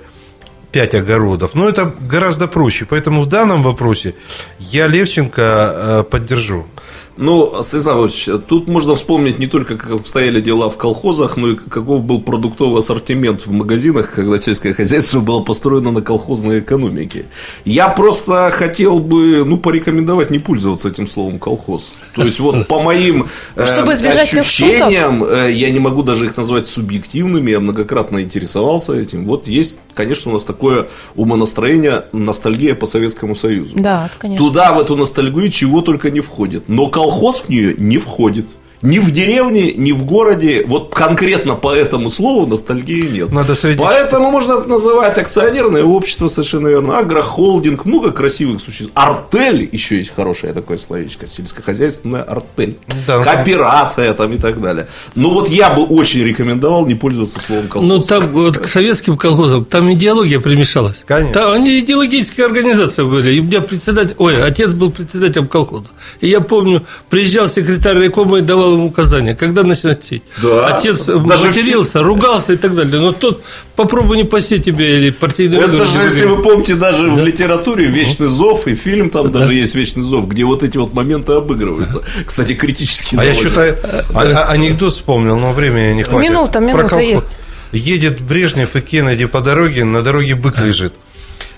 [0.73, 1.55] пять огородов.
[1.55, 2.85] Но это гораздо проще.
[2.85, 4.15] Поэтому в данном вопросе
[4.59, 6.65] я Левченко э, поддержу.
[7.15, 11.55] Ну, Станислав Иванович, тут можно вспомнить не только, как обстояли дела в колхозах, но и
[11.55, 17.25] каков был продуктовый ассортимент в магазинах, когда сельское хозяйство было построено на колхозной экономике.
[17.65, 21.93] Я просто хотел бы, ну, порекомендовать не пользоваться этим словом колхоз.
[22.15, 26.65] То есть, вот по моим э, Чтобы ощущениям, э, я не могу даже их назвать
[26.65, 29.25] субъективными, я многократно интересовался этим.
[29.25, 33.73] Вот есть, конечно, у нас такое умонастроение, ностальгия по Советскому Союзу.
[33.75, 34.47] Да, конечно.
[34.47, 36.63] Туда, в эту ностальгию, чего только не входит.
[36.67, 37.02] Но колхоз
[37.45, 38.55] в нее не входит.
[38.83, 43.31] Ни в деревне, ни в городе, вот конкретно по этому слову ностальгии нет.
[43.31, 48.91] Надо среди- Поэтому можно это называть акционерное общество, совершенно верно, агрохолдинг, много красивых существ.
[48.93, 52.77] Артель, еще есть хорошее такое словечко, сельскохозяйственная артель.
[53.07, 54.87] Да, Кооперация там и так далее.
[55.15, 57.87] Но вот я бы очень рекомендовал не пользоваться словом колхоз.
[57.89, 61.03] Ну, там вот к советским колхозам, там идеология примешалась.
[61.05, 61.33] Конечно.
[61.33, 63.33] Там они идеологические организации были.
[63.33, 65.87] И у меня председатель, ой, отец был председателем колхоза.
[66.19, 70.23] И я помню, приезжал секретарь райкома и давал ему указания, когда начинать сеять.
[70.41, 70.67] Да.
[70.77, 72.99] Отец Даже матерился, ругался и так далее.
[72.99, 73.43] Но тот
[73.75, 76.37] попробуй не посеять тебе или партийный Это выговор же, если выиграть.
[76.37, 80.43] вы помните, даже в литературе Вечный зов и фильм там даже есть Вечный зов, где
[80.43, 82.01] вот эти вот моменты обыгрываются.
[82.25, 83.15] Кстати, критически.
[83.15, 83.51] А я довольно.
[83.51, 86.29] что-то а- а- анекдот вспомнил, но времени не хватит.
[86.29, 87.39] Минута, минута есть.
[87.71, 90.93] Едет Брежнев и Кеннеди по дороге, на дороге бык лежит.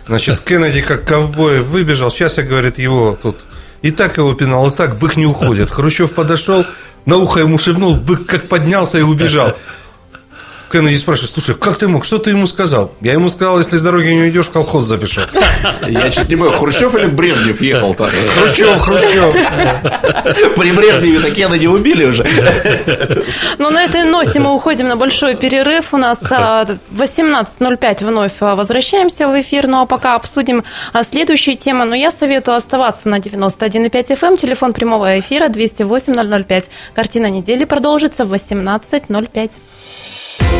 [0.07, 3.37] Значит, Кеннеди как ковбой выбежал, сейчас я, говорит, его тут
[3.81, 5.69] и так его пинал, и так бык не уходит.
[5.69, 6.65] Хрущев подошел,
[7.05, 9.53] на ухо ему шепнул, бык как поднялся и убежал.
[10.75, 12.91] Кеннеди спрашивает, слушай, как ты мог, что ты ему сказал?
[12.99, 15.21] Я ему сказал, если с дороги не уйдешь, в колхоз запишу.
[15.87, 18.09] Я чуть не понял, Хрущев или Брежнев ехал там?
[18.09, 19.33] Хрущев, Хрущев.
[20.57, 22.27] При Брежневе так Кеннеди убили уже.
[23.57, 25.93] Ну, на этой ноте мы уходим на большой перерыв.
[25.93, 29.67] У нас а, 18.05 вновь а, возвращаемся в эфир.
[29.67, 31.85] Ну, а пока обсудим а, следующие темы.
[31.85, 34.35] Но я советую оставаться на 91,5 FM.
[34.37, 36.65] Телефон прямого эфира 208-005.
[36.93, 39.51] Картина недели продолжится в 18.05.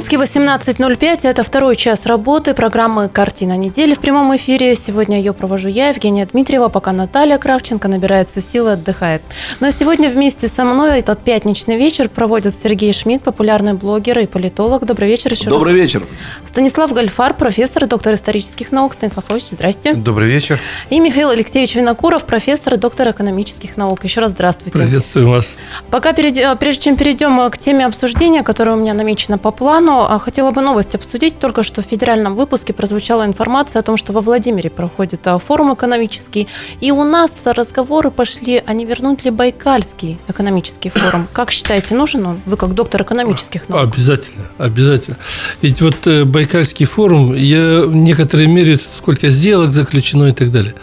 [0.00, 1.28] Иркутске Иркутске 18.05.
[1.28, 4.74] Это второй час работы программы «Картина недели» в прямом эфире.
[4.74, 9.20] Сегодня ее провожу я, Евгения Дмитриева, пока Наталья Кравченко набирается силы, отдыхает.
[9.60, 14.18] Но ну а сегодня вместе со мной этот пятничный вечер проводят Сергей Шмидт, популярный блогер
[14.20, 14.86] и политолог.
[14.86, 15.82] Добрый вечер еще Добрый раз.
[15.82, 16.06] вечер.
[16.46, 18.94] Станислав Гальфар, профессор и доктор исторических наук.
[18.94, 19.92] Станислав Ильич, здрасте.
[19.92, 20.58] Добрый вечер.
[20.88, 24.04] И Михаил Алексеевич Винокуров, профессор и доктор экономических наук.
[24.04, 24.78] Еще раз здравствуйте.
[24.78, 25.46] Приветствую вас.
[25.90, 30.18] Пока перейдем, прежде чем перейдем к теме обсуждения, которая у меня намечена по плану, а
[30.18, 31.38] хотела бы новость обсудить.
[31.38, 35.74] Только что в федеральном выпуске прозвучала информация о том, что во Владимире проходит а, форум
[35.74, 36.48] экономический.
[36.80, 41.26] И у нас разговоры пошли, а не вернуть ли Байкальский экономический форум.
[41.32, 42.40] Как считаете, нужен он?
[42.46, 43.94] Вы как доктор экономических наук.
[43.94, 45.16] Обязательно, обязательно.
[45.62, 50.74] Ведь вот э, Байкальский форум, я в некоторой мере, сколько сделок заключено и так далее.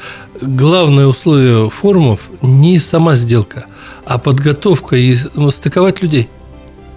[0.42, 3.66] Главное условие форумов не сама сделка,
[4.06, 6.30] а подготовка и ну, стыковать людей–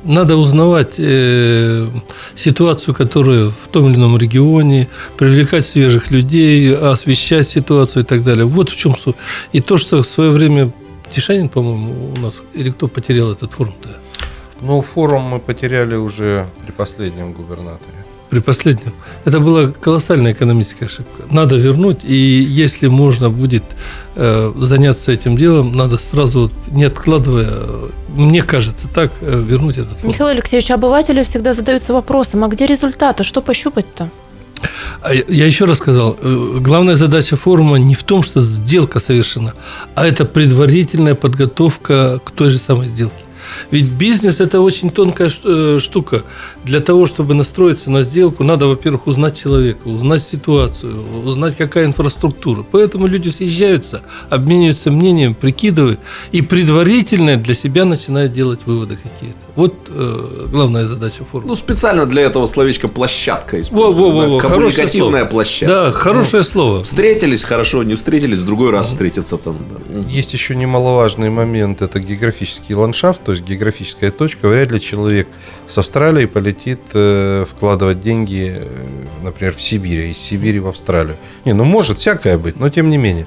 [0.05, 1.89] надо узнавать э,
[2.37, 8.45] ситуацию, которая в том или ином регионе, привлекать свежих людей, освещать ситуацию и так далее.
[8.45, 9.17] Вот в чем суть.
[9.53, 10.71] И то, что в свое время
[11.13, 13.89] Тишанин, по-моему, у нас, или кто потерял этот форум-то?
[14.61, 18.00] Ну, форум мы потеряли уже при последнем губернаторе
[18.31, 18.93] при последнем.
[19.25, 21.25] Это была колоссальная экономическая ошибка.
[21.31, 23.65] Надо вернуть, и если можно будет
[24.15, 27.53] э, заняться этим делом, надо сразу, не откладывая,
[28.15, 30.05] мне кажется, так, э, вернуть этот фонд.
[30.05, 34.11] Михаил Алексеевич, обыватели всегда задаются вопросом, а где результаты, что пощупать-то?
[35.03, 39.55] А я еще раз сказал, э, главная задача форума не в том, что сделка совершена,
[39.95, 43.25] а это предварительная подготовка к той же самой сделке.
[43.71, 46.23] Ведь бизнес– это очень тонкая э, штука.
[46.65, 52.65] Для того, чтобы настроиться на сделку, надо, во-первых, узнать человека, узнать ситуацию, узнать, какая инфраструктура.
[52.71, 56.01] Поэтому люди съезжаются, обмениваются мнением, прикидывают
[56.33, 59.37] и предварительно для себя начинают делать выводы какие-то.
[59.57, 61.49] Вот э, главная задача форума.
[61.49, 63.97] Ну, специально для этого словечко «площадка» используют.
[63.97, 64.39] Во, во, во, во.
[64.39, 65.75] Коммуникативная площадка.
[65.75, 66.85] Да, хорошее ну, слово.
[66.85, 69.59] Встретились, хорошо, не встретились, в другой раз встретиться там.
[69.89, 69.99] Да.
[70.09, 74.49] Есть еще немаловажный момент, это географический ландшафт, то есть географическая точка.
[74.49, 75.29] Вряд ли человек
[75.69, 78.67] с Австралии полетит э, вкладывать деньги, э,
[79.23, 81.17] например, в Сибирь, из Сибири в Австралию.
[81.45, 83.27] Не, ну может всякое быть, но тем не менее.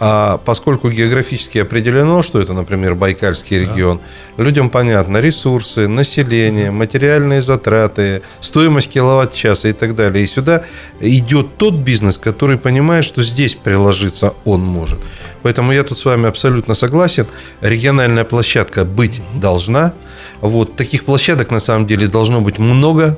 [0.00, 4.00] А поскольку географически определено, что это, например, Байкальский регион,
[4.36, 4.42] да.
[4.42, 10.24] людям понятно ресурсы, население, материальные затраты, стоимость киловатт-часа и так далее.
[10.24, 10.64] И сюда
[11.00, 14.98] идет тот бизнес, который понимает, что здесь приложиться он может.
[15.42, 17.26] Поэтому я тут с вами абсолютно согласен.
[17.60, 19.92] Региональная площадка быть должна.
[20.40, 23.16] Вот таких площадок на самом деле должно быть много.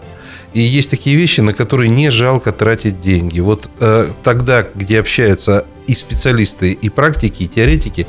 [0.53, 3.41] И есть такие вещи, на которые не жалко тратить деньги.
[3.41, 8.07] Вот э, тогда, где общаются и специалисты, и практики, и теоретики,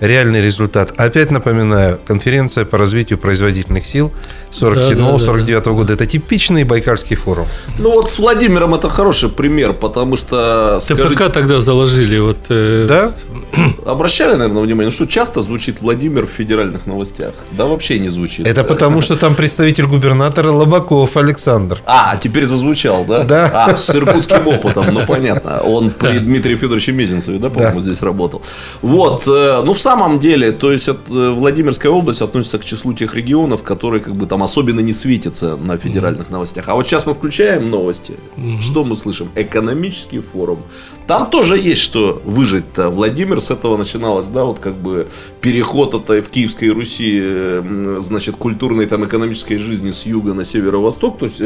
[0.00, 0.92] реальный результат.
[0.96, 4.12] Опять напоминаю, конференция по развитию производительных сил
[4.52, 5.92] 47-49 да, да, года.
[5.92, 7.46] Это типичный Байкальский форум.
[7.78, 10.78] Ну вот с Владимиром это хороший пример, потому что...
[10.80, 12.18] Скажите, ТПК тогда заложили.
[12.18, 12.86] Вот, э...
[12.88, 13.12] Да?
[13.86, 17.34] Обращали, наверное, внимание, что часто звучит Владимир в федеральных новостях?
[17.52, 18.46] Да вообще не звучит.
[18.46, 21.80] Это потому, что там представитель губернатора Лобаков Александр.
[21.86, 23.24] А, теперь зазвучал, да?
[23.24, 23.50] Да.
[23.52, 25.60] А, с иркутским опытом, ну понятно.
[25.60, 28.42] Он при Дмитрии Федоровиче Мезенцеве, да, по-моему, здесь работал.
[28.82, 33.14] Вот, э, ну в самом деле, то есть э, Владимирская область относится к числу тех
[33.14, 36.68] регионов, которые как бы там особенно не светятся на федеральных новостях.
[36.68, 38.14] А вот сейчас мы включаем новости,
[38.60, 39.28] что мы слышим?
[39.36, 40.58] Экономический форум.
[41.06, 42.90] Там тоже есть что выжить-то.
[42.90, 45.06] Владимир с этого начиналось, да, вот как бы
[45.40, 51.18] переход это в Киевской Руси, э, значит, культурной там экономической жизни с юга на северо-восток,
[51.18, 51.40] то есть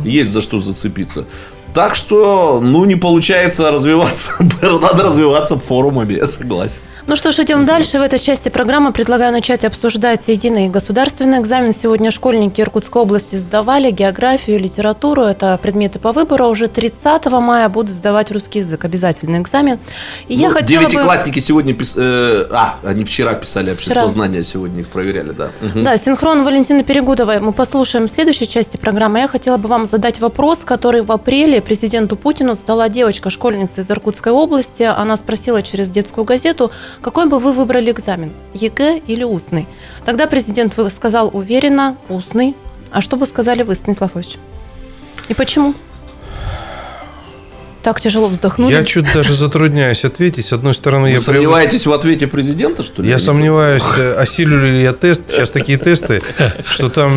[0.00, 1.24] есть за что зацепиться.
[1.76, 4.32] Так что, ну, не получается развиваться.
[4.62, 6.80] Надо развиваться форумами, я согласен.
[7.06, 8.00] Ну что ж, идем дальше.
[8.00, 11.72] В этой части программы предлагаю начать обсуждать единый государственный экзамен.
[11.72, 15.22] Сегодня школьники Иркутской области сдавали географию, литературу.
[15.22, 16.48] Это предметы по выбору.
[16.48, 18.84] Уже 30 мая будут сдавать русский язык.
[18.84, 19.78] Обязательный экзамен.
[20.26, 21.40] И ну, я хотела девятиклассники бы...
[21.40, 21.94] сегодня пис...
[21.96, 25.50] э, А, они вчера писали обществознание, сегодня их проверяли, да.
[25.62, 25.84] Угу.
[25.84, 29.20] Да, синхрон Валентины Перегудовой мы послушаем в следующей части программы.
[29.20, 33.90] Я хотела бы вам задать вопрос, который в апреле президенту Путину задала девочка, школьница из
[33.90, 34.84] Иркутской области.
[34.84, 36.70] Она спросила через детскую газету,
[37.02, 39.66] какой бы вы выбрали экзамен, ЕГЭ или устный?
[40.04, 42.54] Тогда президент сказал уверенно, устный.
[42.92, 44.12] А что бы сказали вы, Станислав?
[45.28, 45.74] И почему?
[47.86, 48.72] Так тяжело вздохнули.
[48.72, 50.44] Я чуть даже затрудняюсь ответить.
[50.44, 53.08] С одной стороны, Вы я сомневаетесь в ответе президента, что ли?
[53.08, 55.30] Я сомневаюсь, э, осилю ли я тест.
[55.30, 56.20] Сейчас такие тесты,
[56.68, 57.16] что там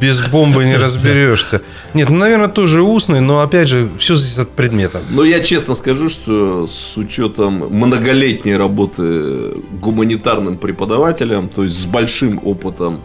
[0.00, 1.62] без бомбы не разберешься.
[1.94, 5.00] Нет, ну, наверное, тоже устный, но, опять же, все зависит от предмета.
[5.10, 12.40] Но я честно скажу, что с учетом многолетней работы гуманитарным преподавателем, то есть с большим
[12.42, 13.02] опытом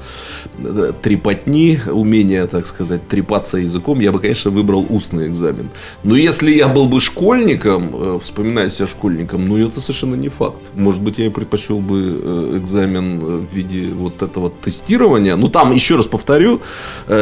[0.57, 5.69] э, трепотни, умения, так сказать, трепаться языком, я бы, конечно, выбрал устный экзамен.
[6.03, 10.71] Но если я был бы школьником, э, вспоминая себя школьником, ну это совершенно не факт.
[10.75, 15.35] Может быть, я и предпочел бы э, экзамен э, в виде вот этого тестирования.
[15.35, 16.61] Ну там, еще раз повторю,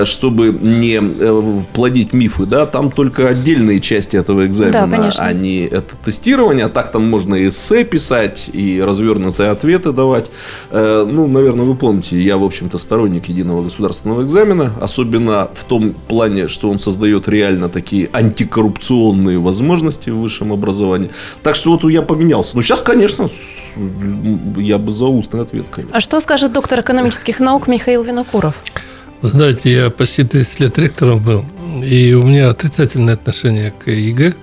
[0.03, 1.01] чтобы не
[1.73, 5.25] плодить мифы, да, там только отдельные части этого экзамена, Да, конечно.
[5.25, 6.65] а не это тестирование.
[6.65, 10.31] А так там можно и эссе писать, и развернутые ответы давать.
[10.71, 16.47] Ну, наверное, вы помните, я, в общем-то, сторонник единого государственного экзамена, особенно в том плане,
[16.47, 21.09] что он создает реально такие антикоррупционные возможности в высшем образовании.
[21.43, 22.55] Так что вот я поменялся.
[22.55, 23.29] Ну, сейчас, конечно,
[24.57, 25.97] я бы за устный ответ, конечно.
[25.97, 28.55] А что скажет доктор экономических наук Михаил Винокуров?
[29.21, 31.45] Вы знаете, я почти 30 лет ректором был,
[31.83, 34.33] и у меня отрицательное отношение к ЕГЭ.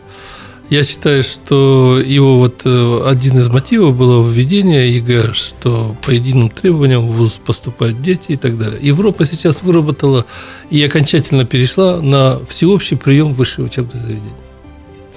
[0.70, 6.50] Я считаю, что его вот э, один из мотивов было введение ЕГЭ, что по единым
[6.50, 8.78] требованиям в ВУЗ поступают дети и так далее.
[8.82, 10.26] Европа сейчас выработала
[10.70, 14.47] и окончательно перешла на всеобщий прием в высшее учебное заведение.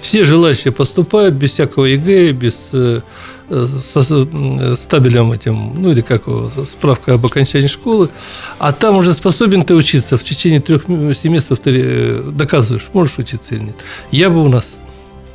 [0.02, 3.02] Все желающие поступают без всякого ЕГЭ, без э,
[3.48, 6.24] э, со э, с табелем этим, ну или как
[6.68, 8.10] справка об окончании школы,
[8.58, 10.86] а там уже способен ты учиться в течение трех
[11.16, 13.76] семестров ты э, доказываешь, можешь учиться или нет.
[14.10, 14.74] Я бы у нас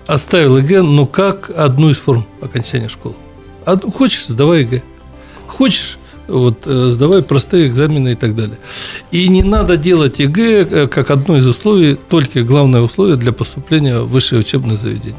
[0.05, 3.15] оставил ЕГЭ, но как одну из форм окончания школы.
[3.95, 4.83] Хочешь, сдавай ЕГЭ.
[5.47, 5.97] Хочешь,
[6.27, 8.57] вот, э, сдавай простые экзамены и так далее.
[9.11, 14.09] И не надо делать ЕГЭ как одно из условий, только главное условие для поступления в
[14.09, 15.15] высшее учебное заведение.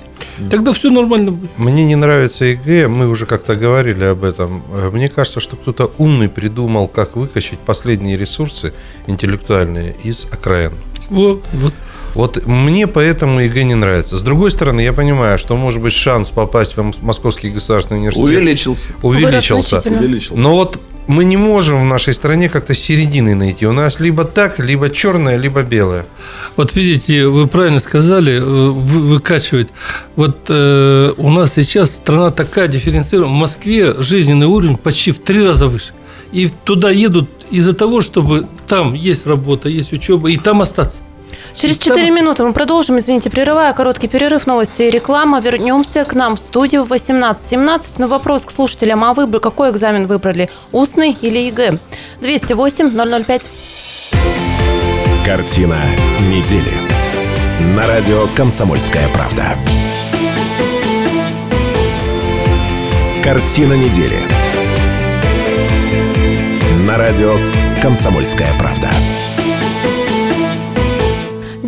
[0.50, 1.50] Тогда все нормально будет.
[1.56, 4.62] Мне не нравится ЕГЭ, мы уже как-то говорили об этом.
[4.72, 8.72] Э, Мне кажется, что кто-то умный придумал, как выкачать последние ресурсы
[9.06, 10.72] интеллектуальные из окраин.
[11.10, 11.74] Вот, вот.
[12.14, 14.18] Вот мне поэтому ЕГЭ не нравится.
[14.18, 18.88] С другой стороны, я понимаю, что может быть шанс попасть в Московский государственный университет Увеличился.
[19.02, 19.82] увеличился.
[19.86, 20.40] Увеличился.
[20.40, 23.66] Но вот мы не можем в нашей стране как-то середины найти.
[23.66, 26.04] У нас либо так, либо черное, либо белое.
[26.56, 29.68] Вот видите, вы правильно сказали, э, вы- выкачивать.
[30.16, 33.32] Вот э, у нас сейчас страна такая дифференцирована.
[33.32, 35.92] В Москве жизненный уровень почти в три раза выше.
[36.30, 40.98] И туда едут из-за того, чтобы там есть работа, есть учеба, и там остаться.
[41.58, 45.40] Через И там- 4 минуты мы продолжим, извините, прерывая короткий перерыв, новости и реклама.
[45.40, 47.98] Вернемся к нам в студию в 18.17.
[47.98, 51.78] Но вопрос к слушателям, а вы бы какой экзамен выбрали, устный или ЕГЭ?
[52.20, 53.48] 208-005.
[55.26, 55.78] Картина
[56.30, 56.72] недели.
[57.74, 59.56] На радио «Комсомольская правда».
[63.24, 64.16] Картина недели.
[66.86, 67.34] На радио
[67.82, 68.88] «Комсомольская правда».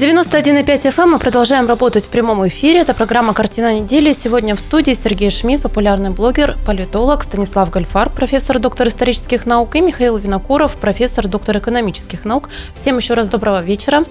[0.01, 1.07] 91,5 FM.
[1.09, 2.81] Мы продолжаем работать в прямом эфире.
[2.81, 4.15] Это программа «Картина недели».
[4.15, 9.83] Сегодня в студии Сергей Шмидт, популярный блогер, политолог, Станислав Гальфар, профессор, доктор исторических наук, и
[9.83, 12.49] Михаил Винокуров, профессор, доктор экономических наук.
[12.75, 14.05] Всем еще раз доброго вечера.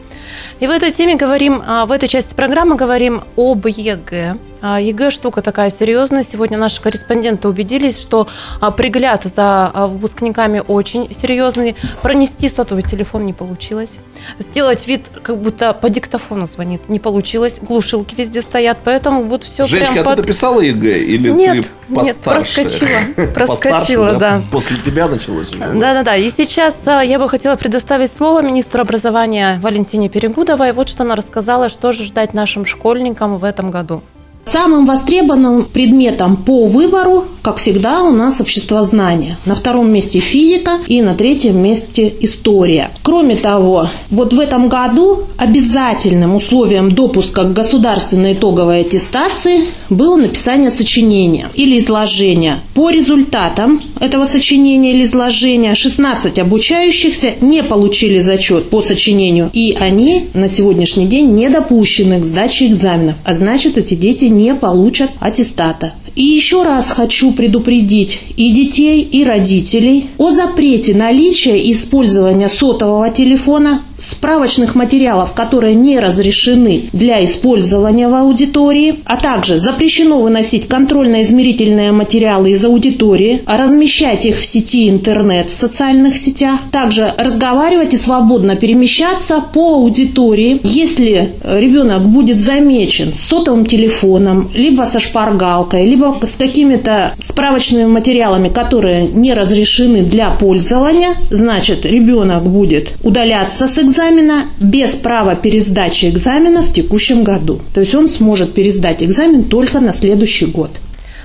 [0.60, 4.38] И в этой теме говорим, а, в этой части программы говорим об ЕГЭ.
[4.62, 6.24] А, ЕГЭ штука такая серьезная.
[6.24, 8.28] Сегодня наши корреспонденты убедились, что
[8.60, 11.76] а, пригляд за а, выпускниками очень серьезный.
[12.02, 13.92] Пронести сотовый телефон не получилось.
[14.38, 17.56] Сделать вид, как будто по диктофону звонит, не получилось.
[17.62, 20.26] Глушилки везде стоят, поэтому вот все Женечка, прям а ты под...
[20.26, 22.56] написала ЕГЭ или Нет, ты нет, постарше?
[22.64, 24.42] проскочила, проскочила, Постарше, да.
[24.52, 25.60] После тебя началось уже?
[25.60, 26.18] Да-да-да.
[26.18, 30.74] И сейчас я бы хотела предоставить слово министру образования Валентине Перегудовой.
[30.74, 34.04] Вот что она рассказала, что же ждать нашим школьникам в этом году.
[34.52, 39.38] Самым востребованным предметом по выбору, как всегда, у нас обществознание.
[39.46, 42.90] На втором месте физика и на третьем месте история.
[43.04, 50.72] Кроме того, вот в этом году обязательным условием допуска к государственной итоговой аттестации было написание
[50.72, 52.62] сочинения или изложения.
[52.74, 60.30] По результатам этого сочинения или изложения 16 обучающихся не получили зачет по сочинению, и они
[60.34, 65.94] на сегодняшний день не допущены к сдаче экзаменов, а значит эти дети не получат аттестата.
[66.16, 73.82] И еще раз хочу предупредить и детей, и родителей о запрете наличия использования сотового телефона
[74.02, 82.52] справочных материалов, которые не разрешены для использования в аудитории, а также запрещено выносить контрольно-измерительные материалы
[82.52, 89.44] из аудитории, размещать их в сети интернет в социальных сетях, также разговаривать и свободно перемещаться
[89.54, 90.60] по аудитории.
[90.64, 98.48] Если ребенок будет замечен с сотовым телефоном, либо со шпаргалкой, либо с какими-то справочными материалами,
[98.50, 106.62] которые не разрешены для пользования, значит ребенок будет удаляться с экзамена без права пересдачи экзамена
[106.62, 107.60] в текущем году.
[107.74, 110.72] То есть он сможет пересдать экзамен только на следующий год.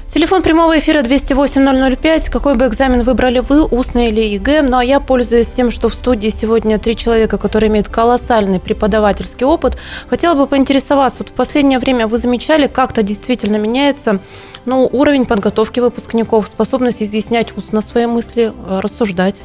[0.09, 2.31] Телефон прямого эфира 208-005.
[2.31, 4.63] Какой бы экзамен выбрали вы, устный или ЕГЭ?
[4.63, 9.45] Ну, а я пользуюсь тем, что в студии сегодня три человека, которые имеют колоссальный преподавательский
[9.45, 9.77] опыт.
[10.09, 14.21] Хотела бы поинтересоваться, вот в последнее время вы замечали, как-то действительно меняется
[14.67, 19.43] ну, уровень подготовки выпускников, способность изъяснять устно свои мысли, э, рассуждать?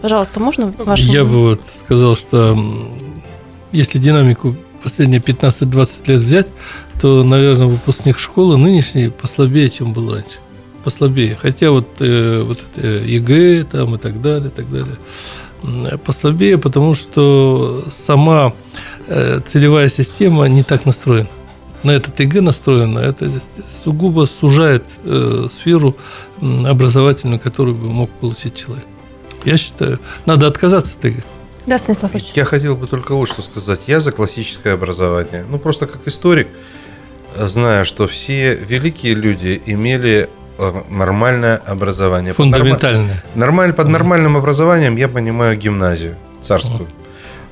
[0.00, 2.56] Пожалуйста, можно ваше Я бы вот сказал, что
[3.72, 6.46] если динамику последние 15-20 лет взять,
[7.00, 10.38] то, наверное, выпускник школы нынешний послабее, чем был раньше.
[10.84, 11.36] Послабее.
[11.40, 14.96] Хотя вот, э, вот это ЕГЭ там и так далее, и так далее.
[16.04, 18.52] Послабее, потому что сама
[19.08, 21.28] э, целевая система не так настроена.
[21.82, 23.30] На этот ЕГЭ настроена, это
[23.84, 25.96] сугубо сужает э, сферу
[26.40, 28.86] образовательную, которую бы мог получить человек.
[29.44, 31.22] Я считаю, надо отказаться от ЕГЭ.
[31.66, 32.32] Да, Станислав Ильич.
[32.34, 33.80] Я хотел бы только вот что сказать.
[33.86, 35.44] Я за классическое образование.
[35.48, 36.48] Ну, просто как историк,
[37.36, 40.28] зная, что все великие люди имели
[40.58, 42.32] э, нормальное образование.
[42.32, 43.22] Фундаментальное.
[43.34, 46.88] Нормаль, под нормальным образованием я понимаю гимназию царскую.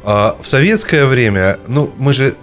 [0.02, 2.36] А в советское время, ну, мы же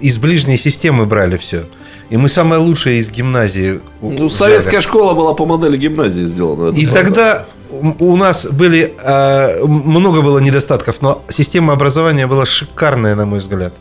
[0.00, 1.66] из ближней системы брали все.
[2.10, 3.80] И мы самое лучшее из гимназии.
[4.00, 6.74] Ну, советская школа была по модели гимназии сделана.
[6.74, 7.46] И тогда
[8.00, 13.74] у нас были э, много было недостатков, но система образования была шикарная, на мой взгляд.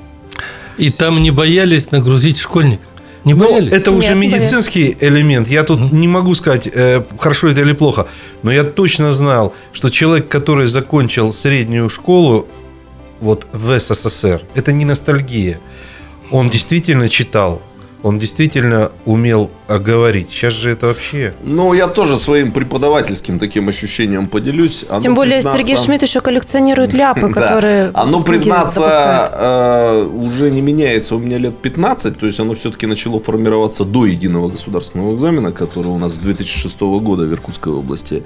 [0.77, 2.83] И там не боялись нагрузить школьника.
[3.25, 3.73] Не Ну, боялись?
[3.73, 5.47] это уже Нет, не медицинский элемент.
[5.47, 8.07] Я тут не могу сказать, э, хорошо это или плохо,
[8.41, 12.47] но я точно знал, что человек, который закончил среднюю школу
[13.21, 15.59] вот в СССР, это не ностальгия.
[16.31, 17.61] Он действительно читал,
[18.03, 20.27] он действительно умел говорить.
[20.29, 21.33] Сейчас же это вообще...
[21.43, 24.85] Ну, я тоже своим преподавательским таким ощущением поделюсь.
[24.89, 27.33] Оно, Тем более признаться- Сергей Шмидт еще коллекционирует ляпы, Да.
[27.33, 32.87] которые Оно, признаться, э, уже не меняется у меня лет 15, то есть оно все-таки
[32.87, 38.23] начало формироваться до единого государственного экзамена, который у нас с 2006 года в Иркутской области.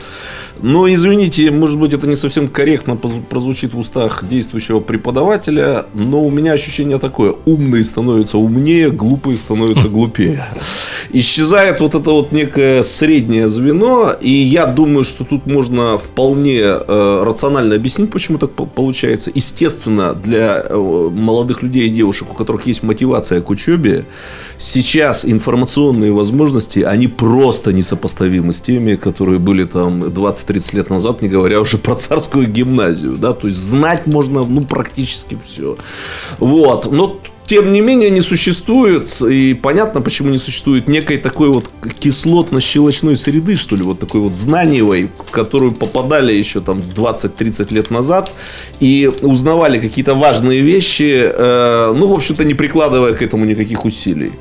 [0.60, 6.32] Но, извините, может быть, это не совсем корректно прозвучит в устах действующего преподавателя, но у
[6.32, 7.36] меня ощущение такое.
[7.46, 10.46] Умные становятся умнее, глупые становятся глупее.
[11.12, 17.24] Исчезает вот это вот некое среднее звено, и я думаю, что тут можно вполне э,
[17.26, 19.32] рационально объяснить, почему так по- получается.
[19.34, 24.06] Естественно, для э, молодых людей и девушек, у которых есть мотивация к учебе,
[24.58, 31.30] сейчас информационные возможности, они просто несопоставимы с теми, которые были там 20-30 лет назад, не
[31.30, 35.78] говоря уже про царскую гимназию, да, то есть знать можно, ну, практически все.
[36.40, 41.66] Вот, но тем не менее не существует, и понятно, почему не существует некой такой вот
[42.00, 47.90] кислотно-щелочной среды, что ли, вот такой вот знаниевой, в которую попадали еще там 20-30 лет
[47.90, 48.34] назад
[48.82, 54.34] и узнавали какие-то важные вещи, э, ну, в общем-то, не прикладывая к этому никаких усилий.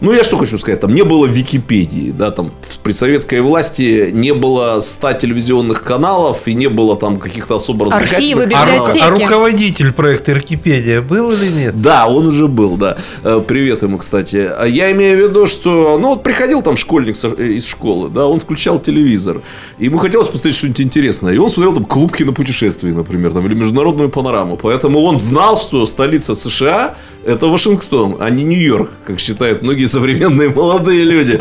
[0.00, 4.32] Ну, я что хочу сказать, там не было Википедии, да, там при советской власти не
[4.32, 9.92] было 100 телевизионных каналов и не было там каких-то особо Архивы, развлекательных А, а руководитель
[9.92, 11.82] проекта Иркипедия был или нет?
[11.82, 12.96] да, он уже был, да.
[13.22, 14.36] Э, Привет ему, кстати.
[14.36, 18.40] А Я имею в виду, что, ну, вот приходил там школьник из школы, да, он
[18.40, 19.42] включал телевизор,
[19.78, 23.54] и ему хотелось посмотреть что-нибудь интересное, и он смотрел там клуб кинопутешествий, например, там, или
[23.54, 26.94] международную панораму, поэтому он знал, что столица США–
[27.26, 31.40] это Вашингтон, а не Нью-Йорк, как считают многие современные молодые люди.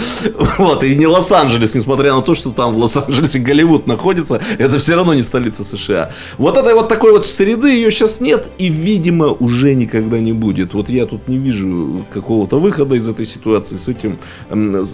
[0.57, 4.95] Вот, и не Лос-Анджелес, несмотря на то, что там в Лос-Анджелесе Голливуд находится, это все
[4.95, 6.11] равно не столица США.
[6.37, 10.73] Вот этой вот такой вот среды ее сейчас нет, и, видимо, уже никогда не будет.
[10.73, 14.17] Вот я тут не вижу какого-то выхода из этой ситуации, с этим,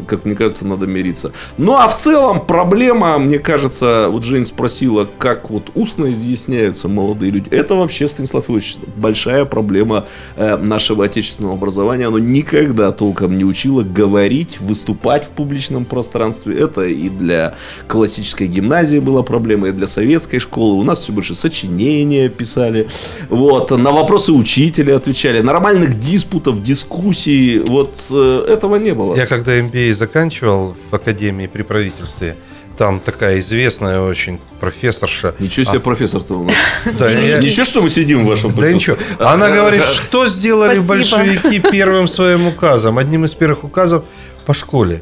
[0.05, 1.31] как мне кажется, надо мириться.
[1.57, 7.31] Ну, а в целом проблема, мне кажется, вот Жень спросила, как вот устно изъясняются молодые
[7.31, 7.49] люди.
[7.49, 12.07] Это вообще, Станислав Ильич, большая проблема э, нашего отечественного образования.
[12.07, 16.57] Оно никогда толком не учило говорить, выступать в публичном пространстве.
[16.59, 17.55] Это и для
[17.87, 20.75] классической гимназии была проблема, и для советской школы.
[20.79, 22.87] У нас все больше сочинения писали.
[23.29, 25.41] Вот, на вопросы учителя отвечали.
[25.41, 29.15] Нормальных диспутов, дискуссий, вот э, этого не было.
[29.15, 32.35] Я когда MBA заканчивал в академии при правительстве,
[32.77, 35.33] там такая известная очень профессорша.
[35.39, 36.55] Ничего себе А, профессор-то у нас.
[36.99, 38.97] да, я- Ничего, что мы сидим в вашем Да ничего.
[39.19, 44.03] Она говорит, что сделали большевики первым своим указом, одним из первых указов
[44.45, 45.01] по школе.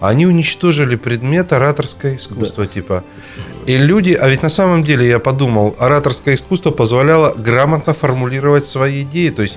[0.00, 3.04] Они уничтожили предмет ораторское искусство, типа.
[3.66, 9.02] И люди, а ведь на самом деле я подумал, ораторское искусство позволяло грамотно формулировать свои
[9.02, 9.56] идеи, то есть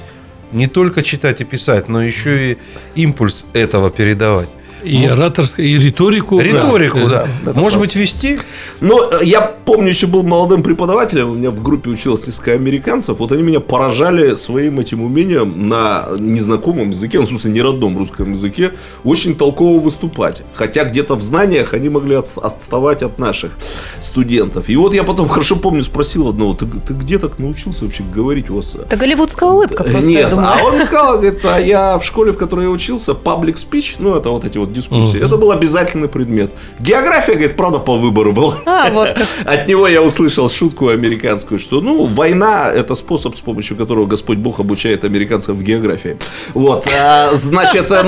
[0.53, 2.57] не только читать и писать, но еще и
[2.95, 4.47] импульс этого передавать.
[4.87, 6.39] И ораторское, и риторику.
[6.39, 7.27] Риторику, да.
[7.41, 8.39] это Может быть, вести?
[8.79, 13.19] Но э, я помню, еще был молодым преподавателем, у меня в группе училось несколько американцев,
[13.19, 17.97] вот они меня поражали своим этим умением на незнакомом языке, ну, в смысле, не родном
[17.97, 18.71] русском языке,
[19.03, 20.43] очень толково выступать.
[20.53, 23.51] Хотя где-то в знаниях они могли отс- отставать от наших
[23.99, 24.69] студентов.
[24.69, 28.49] И вот я потом хорошо помню, спросил одного, ты, ты где так научился вообще говорить
[28.49, 28.75] у вас?
[28.75, 30.47] э, Это голливудская улыбка просто, Нет, я думаю.
[30.49, 33.95] а он мне сказал, говорит, а я в школе, в которой я учился, public speech,
[33.99, 36.51] ну, это вот эти вот дискуссии, это был обязательный предмет.
[36.79, 38.57] География, говорит, правда, по выбору была.
[38.65, 39.09] А, вот.
[39.45, 44.37] От него я услышал шутку американскую, что, ну, война– это способ, с помощью которого Господь
[44.37, 46.17] Бог обучает американцев в географии.
[46.53, 48.03] Вот, а, значит, э,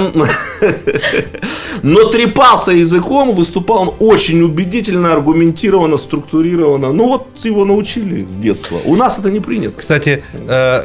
[1.84, 6.92] но трепался языком, выступал он очень убедительно, аргументированно, структурированно.
[6.92, 8.80] Ну, вот его научили с детства.
[8.86, 9.80] У нас это не принято.
[9.80, 10.82] Кстати, э,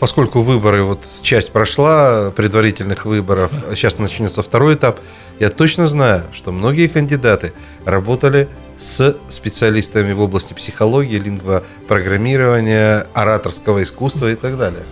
[0.00, 4.98] поскольку выборы, вот часть прошла предварительных выборов, а сейчас начнется второй этап,
[5.38, 7.52] я точно знаю, что многие кандидаты
[7.84, 8.48] работали
[8.78, 14.82] с специалистами в области психологии, лингвопрограммирования, ораторского искусства и так далее.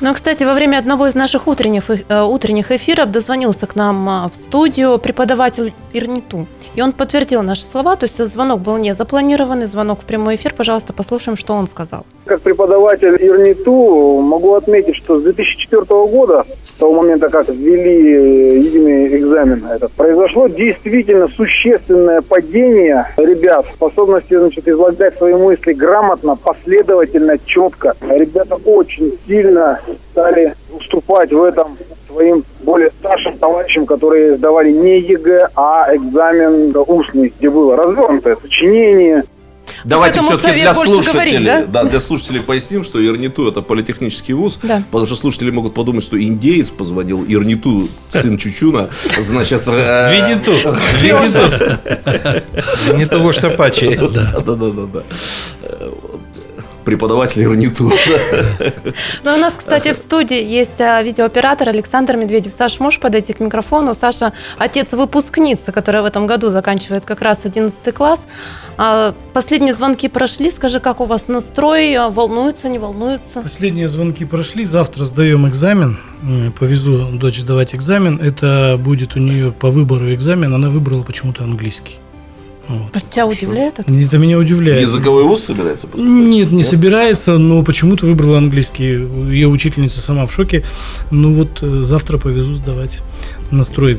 [0.00, 4.28] Ну, кстати, во время одного из наших утренних, э, утренних эфиров дозвонился к нам а,
[4.28, 6.46] в студию преподаватель Ирниту.
[6.78, 10.54] И он подтвердил наши слова, то есть звонок был не запланированный, звонок в прямой эфир.
[10.54, 12.06] Пожалуйста, послушаем, что он сказал.
[12.24, 19.16] Как преподаватель ИРНИТУ могу отметить, что с 2004 года, с того момента, как ввели единый
[19.16, 27.38] экзамен этот, произошло действительно существенное падение ребят в способности значит, излагать свои мысли грамотно, последовательно,
[27.44, 27.96] четко.
[28.08, 29.80] Ребята очень сильно
[30.12, 31.76] стали уступать в этом
[32.08, 39.24] своим более старшим товарищам, которые сдавали не ЕГЭ, а экзамен устный, где было развернутое сочинение,
[39.84, 41.84] Давайте Поэтому все-таки для слушателей, говорить, да?
[41.84, 44.82] для слушателей поясним, что ИРНИТУ это политехнический вуз, Да.
[44.90, 48.88] потому что слушатели могут подумать, что индеец позвонил ИРНИТУ, сын Чучуна,
[49.18, 49.68] значит...
[49.68, 50.52] э, Виннету,
[51.00, 52.96] Виннету.
[52.96, 53.94] Не того, что Апачи.
[53.94, 55.02] Да, да, да, да, да.
[56.84, 57.90] Преподаватель Ирниту.
[59.24, 62.52] Ну, у нас, кстати, в студии есть а, видеооператор Александр Медведев.
[62.52, 63.94] Саш, можешь подойти к микрофону?
[63.94, 68.26] Саша– отец выпускницы, которая в этом году заканчивает как раз 11 класс.
[68.78, 70.50] А, Последние звонки прошли.
[70.50, 71.94] Скажи, как у вас настрой?
[71.94, 73.40] А, Волнуется, не волнуется?
[73.42, 74.64] Последние звонки прошли.
[74.64, 75.98] Завтра сдаем экзамен.
[76.22, 78.18] М, Повезу дочь сдавать экзамен.
[78.20, 80.54] Это будет у нее по выбору экзамен.
[80.54, 81.96] Она выбрала почему-то английский.
[82.68, 83.02] Вот.
[83.10, 83.92] Тебя удивляет это?
[83.92, 84.80] Это меня удивляет.
[84.82, 86.06] Языковой вуз собирается поступать?
[86.10, 88.84] Нет, не собирается, но почему-то выбрала английский.
[89.32, 90.64] Ее учительница сама в шоке.
[91.10, 92.98] Ну вот э, завтра повезу сдавать.
[93.50, 93.98] Настрой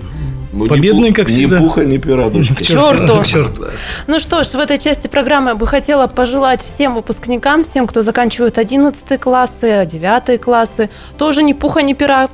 [0.54, 1.58] Ну, победный, пу- как всегда.
[1.58, 2.54] Ни пуха, ни пера, дочка.
[2.54, 3.22] К черту!
[3.22, 3.66] К черту.
[4.06, 8.04] Ну что ж, в этой части программы я бы хотела пожелать всем выпускникам, всем, кто
[8.04, 12.30] заканчивает 11 классы, 9 классы, тоже ни пуха, ни пера.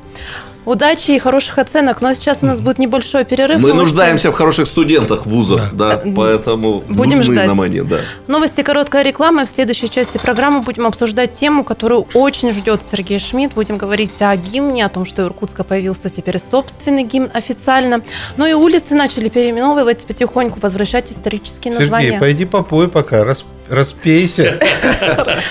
[0.66, 2.02] Удачи и хороших оценок.
[2.02, 3.62] Но сейчас у нас будет небольшой перерыв.
[3.62, 7.48] Мы Новости- нуждаемся в хороших студентах вузов, да, поэтому Будем нужны ждать.
[7.48, 7.98] нам они, да.
[8.28, 9.46] Новости, короткая реклама.
[9.46, 13.54] В следующей части программы будем обсуждать тему, которую очень ждет Сергей Шмидт.
[13.54, 18.02] Будем говорить о гимне, о том, что у Иркутска появился теперь собственный гимн официально.
[18.38, 22.20] Ну и улицы начали переименовывать потихоньку, возвращать исторические Сергей, названия.
[22.20, 24.60] пойди попой пока, рас- распейся.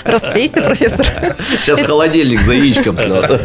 [0.03, 1.05] Распейся, профессор.
[1.61, 3.39] Сейчас холодильник за яичком сразу.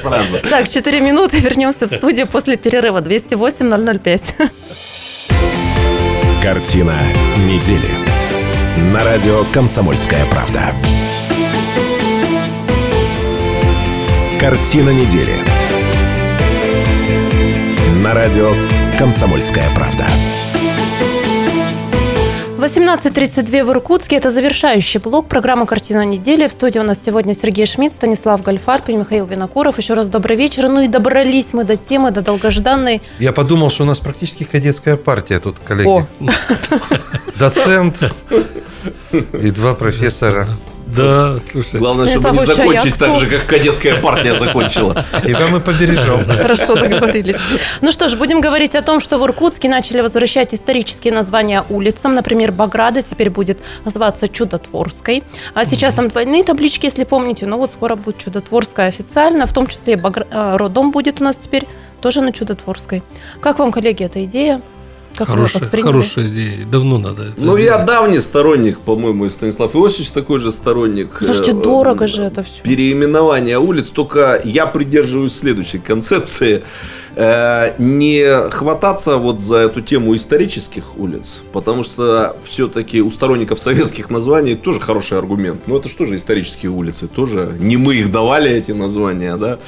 [0.00, 0.38] Сразу.
[0.48, 3.00] Так, 4 минуты, вернемся в студию после перерыва.
[3.00, 4.50] 208-005.
[6.42, 6.94] Картина
[7.38, 7.90] недели.
[8.92, 10.72] На радио «Комсомольская правда».
[14.40, 15.34] Картина недели.
[18.02, 18.54] На радио
[18.98, 20.06] «Комсомольская правда».
[22.60, 24.16] 18.32 в Иркутске.
[24.16, 26.46] Это завершающий блок программы «Картина недели».
[26.46, 29.78] В студии у нас сегодня Сергей Шмидт, Станислав Гальфарб и Михаил Винокуров.
[29.78, 30.68] Еще раз добрый вечер.
[30.68, 33.00] Ну и добрались мы до темы, до долгожданной.
[33.18, 35.88] Я подумал, что у нас практически кадетская партия тут, коллеги.
[35.88, 36.06] О.
[37.38, 37.98] Доцент
[39.12, 40.46] и два профессора.
[40.96, 41.78] Да, слушай.
[41.78, 45.04] Главное, чтобы не закончить так же, как кадетская партия закончила.
[45.24, 46.24] Тебя мы побережем.
[46.26, 47.36] Хорошо договорились.
[47.80, 52.14] Ну что ж, будем говорить о том, что в Иркутске начали возвращать исторические названия улицам.
[52.14, 55.22] Например, Баграда теперь будет называться Чудотворской.
[55.54, 59.46] А сейчас там двойные таблички, если помните, но вот скоро будет Чудотворская официально.
[59.46, 61.66] В том числе Багр- э, роддом будет у нас теперь
[62.00, 63.02] тоже на Чудотворской.
[63.40, 64.62] Как вам, коллеги, эта идея?
[65.16, 66.64] Как Хорошая, хорошая идея.
[66.70, 67.86] Давно надо это Ну, я сделать.
[67.86, 71.08] давний сторонник, по-моему, и Станислав Иосифович такой же сторонник.
[71.18, 72.62] Слушайте, э, дорого же это все.
[72.62, 76.62] переименования улиц, только я придерживаюсь следующей концепции.
[77.16, 84.10] Э, Не хвататься вот за эту тему исторических улиц, потому что все-таки у сторонников советских
[84.10, 85.62] названий тоже хороший аргумент.
[85.66, 87.08] Ну это что же исторические улицы?
[87.08, 89.58] Тоже не мы их давали, эти названия, да?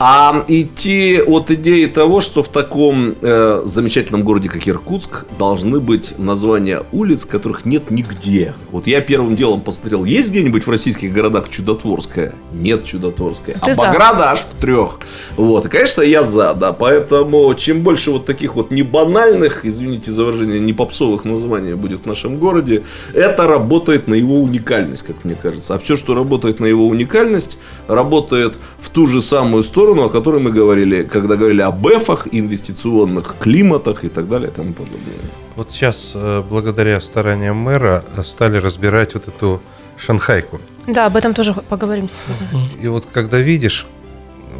[0.00, 6.14] А идти от идеи того, что в таком э, замечательном городе, как Иркутск, должны быть
[6.18, 8.54] названия улиц, которых нет нигде.
[8.70, 12.32] Вот я первым делом посмотрел, есть где-нибудь в российских городах Чудотворская?
[12.52, 13.54] Нет Чудотворской.
[13.54, 13.80] Ты а за.
[13.80, 15.00] Баграда аж в трех.
[15.36, 15.66] Вот.
[15.66, 16.72] И, конечно, я за, да.
[16.72, 22.02] Поэтому чем больше вот таких вот не банальных, извините за выражение, не попсовых названий будет
[22.02, 22.84] в нашем городе,
[23.14, 25.74] это работает на его уникальность, как мне кажется.
[25.74, 30.40] А все, что работает на его уникальность, работает в ту же самую сторону, о которой
[30.40, 35.14] мы говорили, когда говорили о БЭФах, инвестиционных климатах и так далее и тому подобное.
[35.56, 39.60] Вот сейчас, э, благодаря стараниям мэра, э, стали разбирать вот эту
[39.96, 40.60] шанхайку.
[40.86, 42.68] Да, об этом тоже поговорим сегодня.
[42.80, 43.86] И вот когда видишь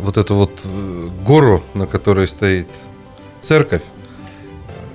[0.02, 2.68] вот эту вот э, гору, на которой стоит
[3.40, 3.82] церковь,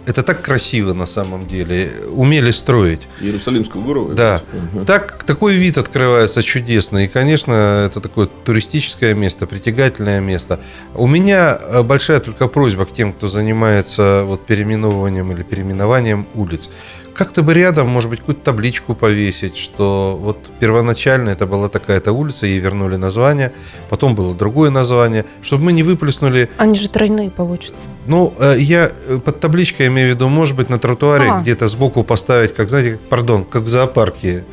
[0.06, 1.92] это так красиво на самом деле.
[2.10, 3.02] Умели строить.
[3.22, 4.10] Иерусалимскую гору?
[4.14, 4.42] Да.
[4.86, 7.06] Так, такой вид открывается чудесный.
[7.06, 10.60] И, конечно, это такое туристическое место, притягательное место.
[10.94, 16.70] У меня э, большая только просьба к тем, кто занимается вот переименованием или переименованием улиц.
[17.14, 22.46] Как-то бы рядом, может быть, какую-то табличку повесить, что вот первоначально это была такая-то улица,
[22.48, 23.52] ей вернули название,
[23.90, 27.84] потом было другое название, чтобы мы не выплеснули Они же тройные получатся.
[28.08, 31.42] ну, э, я э, под табличкой имею в виду, может быть, на тротуаре А.
[31.42, 34.44] где-то сбоку поставить, как, знаете, как, пардон, как в зоопарке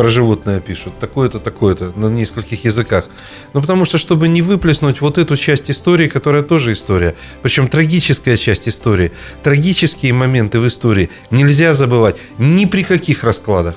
[0.00, 3.10] про животное пишут, такое-то, такое-то, на нескольких языках.
[3.52, 8.38] Ну, потому что, чтобы не выплеснуть вот эту часть истории, которая тоже история, причем трагическая
[8.38, 13.74] часть истории, трагические моменты в истории нельзя забывать ни при каких раскладах.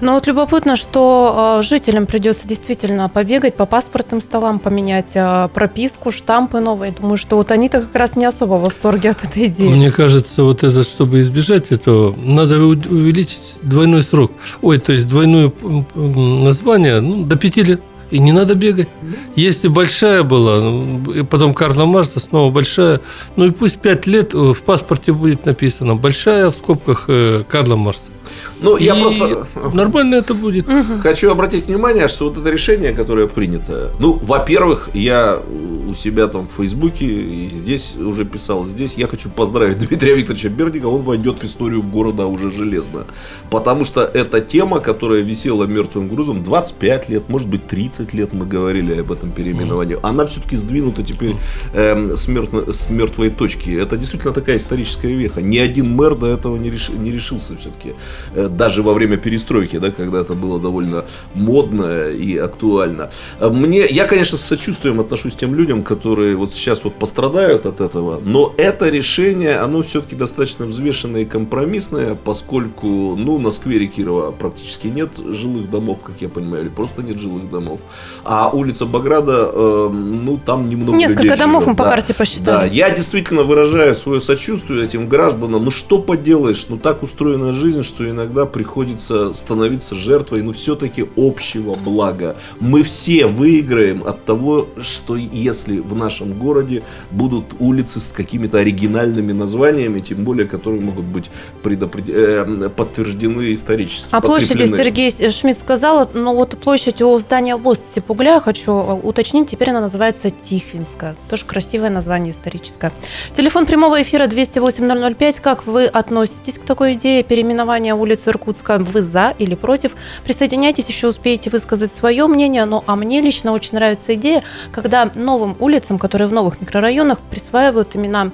[0.00, 6.10] Но вот любопытно, что э, жителям придется действительно побегать по паспортным столам, поменять э, прописку,
[6.10, 6.92] штампы новые.
[6.92, 9.68] Думаю, что вот они-то как раз не особо в восторге от этой идеи.
[9.68, 14.32] Мне кажется, вот это, чтобы избежать этого, надо увеличить двойной срок.
[14.62, 15.52] Ой, то есть двойное
[15.94, 17.82] название ну, до пяти лет.
[18.10, 18.88] И не надо бегать.
[19.36, 23.00] Если большая была, ну, и потом Карла Марса, снова большая,
[23.36, 27.08] ну и пусть пять лет э, в паспорте будет написано большая в скобках
[27.48, 28.10] Карла Марса.
[28.60, 29.46] Ну, я И просто...
[29.74, 30.66] Нормально это будет.
[31.02, 35.40] Хочу обратить внимание, что вот это решение, которое принято, ну, во-первых, я
[35.88, 40.48] у себя там в Фейсбуке, и здесь уже писал, здесь я хочу поздравить Дмитрия Викторовича
[40.48, 43.06] Бердика, он войдет в историю города уже железно.
[43.50, 48.46] Потому что это тема, которая висела мертвым грузом 25 лет, может быть 30 лет мы
[48.46, 49.96] говорили об этом переименовании.
[50.02, 51.36] Она все-таки сдвинута теперь
[51.74, 53.70] эм, с, мертв- с мертвой точки.
[53.70, 55.40] Это действительно такая историческая веха.
[55.42, 57.94] Ни один мэр до этого не, реш- не решился все-таки.
[58.34, 61.04] Э, даже во время перестройки, да, когда это было довольно
[61.34, 63.10] модно и актуально.
[63.40, 67.66] Э, Мне, я, конечно, с сочувствием отношусь к тем людям, которые вот сейчас вот пострадают
[67.66, 73.86] от этого, но это решение, оно все-таки достаточно взвешенное и компромиссное, поскольку, ну, на сквере
[73.86, 77.80] Кирова практически нет жилых домов, как я понимаю, или просто нет жилых домов.
[78.24, 81.90] А улица Баграда, э, ну, там немного Несколько людей домов живет, мы по да.
[81.90, 82.74] карте Да, посчитали.
[82.74, 85.64] я действительно выражаю свое сочувствие этим гражданам.
[85.64, 91.74] Ну что поделаешь, ну так устроена жизнь, что иногда приходится становиться жертвой, ну все-таки общего
[91.74, 92.36] блага.
[92.60, 99.32] Мы все выиграем от того, что если в нашем городе будут улицы с какими-то оригинальными
[99.32, 101.30] названиями, тем более, которые могут быть
[101.62, 104.08] предопред- э, подтверждены исторически.
[104.12, 104.66] О площади.
[104.66, 109.80] Сергей Шмидт сказал, но вот площадь у здания ВОЗ Сипугля, хочу э, уточнить, теперь она
[109.80, 111.16] называется Тихвинская.
[111.28, 112.92] Тоже красивое название историческое.
[113.34, 115.40] Телефон прямого эфира 208-005.
[115.40, 118.78] Как вы относитесь к такой идее переименования улицы Иркутска?
[118.78, 119.92] Вы за или против?
[120.24, 122.64] Присоединяйтесь, еще успеете высказать свое мнение.
[122.64, 127.96] Ну, а мне лично очень нравится идея, когда новым улицам, которые в новых микрорайонах, присваивают
[127.96, 128.30] имена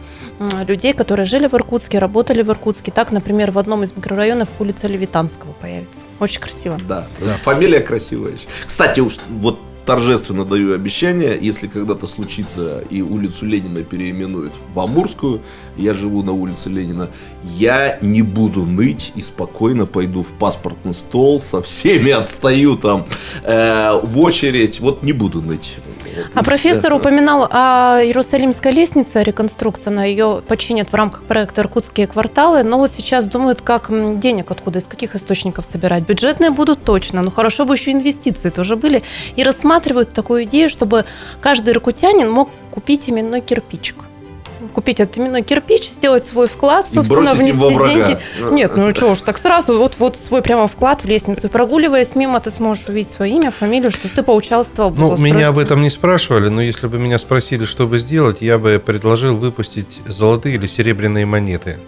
[0.66, 2.92] людей, которые жили в Иркутске, работали в Иркутске.
[2.92, 6.00] Так, например, в одном из микрорайонов улица Левитанского появится.
[6.20, 6.78] Очень красиво.
[6.88, 7.34] Да, да.
[7.42, 8.34] Фамилия красивая.
[8.64, 15.41] Кстати, уж вот торжественно даю обещание, если когда-то случится и улицу Ленина переименуют в Амурскую,
[15.76, 17.09] я живу на улице Ленина,
[17.45, 23.07] я не буду ныть и спокойно пойду в паспортный стол, со всеми отстаю там
[23.45, 25.76] э, в очередь, вот не буду ныть.
[26.17, 26.97] Вот А профессор всё.
[26.97, 32.91] упоминал о Иерусалимской лестнице, реконструкция, на ее починят в рамках проекта «Иркутские кварталы», но вот
[32.91, 36.05] сейчас думают, как денег откуда, из каких источников собирать.
[36.05, 39.03] Бюджетные будут точно, но хорошо бы еще инвестиции тоже были.
[39.37, 41.05] И рассматривают такую идею, чтобы
[41.41, 43.97] каждый иркутянин мог купить именной кирпичик.
[44.77, 47.95] Купить этот именно кирпич, сделать свой вклад, собственно, внести его врага.
[47.95, 48.18] деньги.
[48.53, 51.47] Нет, ну что уж, так сразу, вот, вот свой прямо вклад в лестницу.
[51.47, 55.49] И прогуливаясь мимо, ты сможешь увидеть свое имя, фамилию, что ты поучаствовал в Ну, меня
[55.49, 59.37] об этом не спрашивали, но если бы меня спросили, что бы сделать, я бы предложил
[59.37, 61.79] выпустить золотые или серебряные монеты.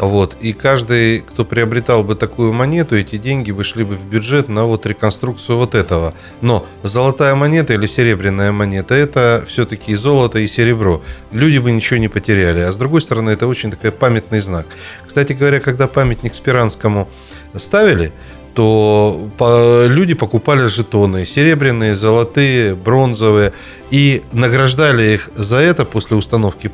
[0.00, 0.36] Вот.
[0.40, 4.64] И каждый, кто приобретал бы такую монету, эти деньги бы шли бы в бюджет на
[4.64, 6.14] вот реконструкцию вот этого.
[6.40, 11.02] Но золотая монета или серебряная монета– это все-таки и золото, и серебро.
[11.32, 12.60] Люди бы ничего не потеряли.
[12.60, 14.66] А с другой стороны, это очень такой памятный знак.
[15.06, 17.06] Кстати говоря, когда памятник Спиранскому
[17.54, 18.10] ставили,
[18.54, 19.30] то
[19.88, 23.52] люди покупали жетоны, серебряные, золотые, бронзовые,
[23.90, 26.70] и награждали их за это после установки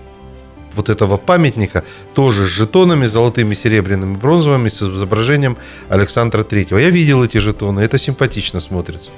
[0.77, 5.57] вот этого памятника тоже с жетонами золотыми, серебряными, бронзовыми с изображением
[5.89, 6.79] Александра Третьего.
[6.79, 9.11] Я видел эти жетоны, это симпатично смотрится.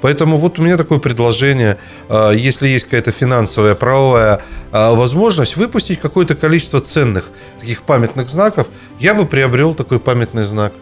[0.00, 4.42] Поэтому вот у меня такое предложение, а, если есть какая-то финансовая, правовая
[4.72, 10.72] а, возможность выпустить какое-то количество ценных таких памятных знаков, я бы приобрел такой памятный знак.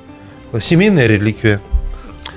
[0.60, 1.60] Семейная реликвия.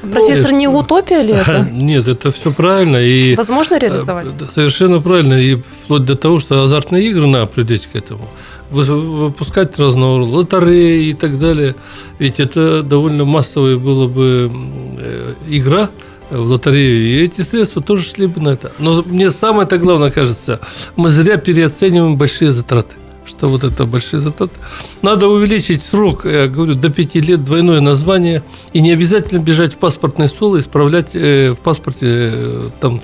[0.01, 1.67] Профессор, не утопия ли это?
[1.71, 2.97] Нет, это все правильно.
[2.97, 4.27] И Возможно реализовать?
[4.55, 5.33] Совершенно правильно.
[5.33, 8.27] И вплоть до того, что азартные игры надо привлечь к этому.
[8.71, 11.75] Вы- Выпускать разного рода лотереи и так далее.
[12.19, 14.51] Ведь это довольно массовая была бы
[14.99, 15.89] э, игра
[16.29, 18.71] в лотерею, и эти средства тоже шли бы на это.
[18.79, 20.61] Но мне самое-то главное кажется,
[20.95, 22.95] мы зря переоцениваем большие затраты.
[23.25, 24.53] Что вот это большие затраты.
[25.01, 28.43] Надо увеличить срок, я говорю, до пяти лет двойное название.
[28.73, 33.01] И не обязательно бежать в паспортный стол и исправлять э, в паспорте э, там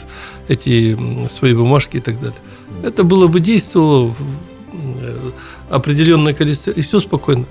[0.47, 0.97] эти
[1.37, 2.37] свои бумажки и так далее.
[2.83, 4.15] Это было бы действовало
[4.73, 5.17] э,
[5.69, 7.45] определенное количество, и все спокойно.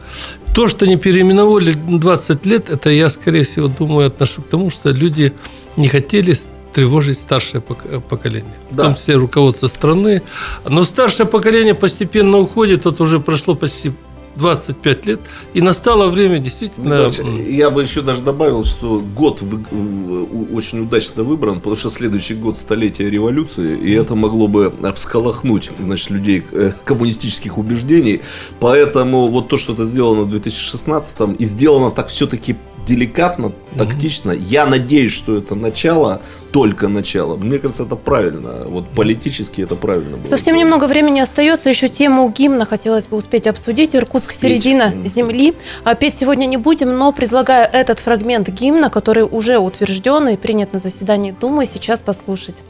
[0.55, 4.91] То, что не переименовали 20 лет, это я, скорее всего, думаю, отношу к тому, что
[4.91, 5.33] люди
[5.77, 6.37] не хотели
[6.77, 8.53] тревожить старшее пок- поколение.
[8.71, 8.85] В Да.
[8.85, 10.21] том числе руководство страны.
[10.69, 13.93] Но старшее поколение постепенно уходит, вот уже прошло почти
[14.37, 15.21] 25 лет,
[15.55, 17.09] и настало время действительно...
[17.49, 22.35] Я бы еще даже добавил, что год вы- в- очень удачно выбран, потому что следующий
[22.35, 28.21] год столетия революции, и это могло бы всколохнуть значит, людей э, коммунистических убеждений.
[28.61, 32.57] Поэтому вот то, что это сделано в 2016 и сделано так все-таки
[32.87, 34.31] деликатно, тактично.
[34.33, 36.23] Я надеюсь, что это начало,
[36.53, 37.37] только начало.
[37.37, 38.65] Мне кажется, это правильно.
[38.67, 40.27] Вот политически это правильно было.
[40.27, 41.69] Совсем немного времени остается.
[41.69, 43.95] Еще тему гимна хотелось бы успеть обсудить.
[43.95, 44.51] Иркутск Успеть.
[44.51, 45.55] середина земли.
[45.85, 50.73] А Петь сегодня не будем, но предлагаю этот фрагмент гимна, который уже утвержден и принят
[50.73, 52.63] на заседании Думы, сейчас послушать.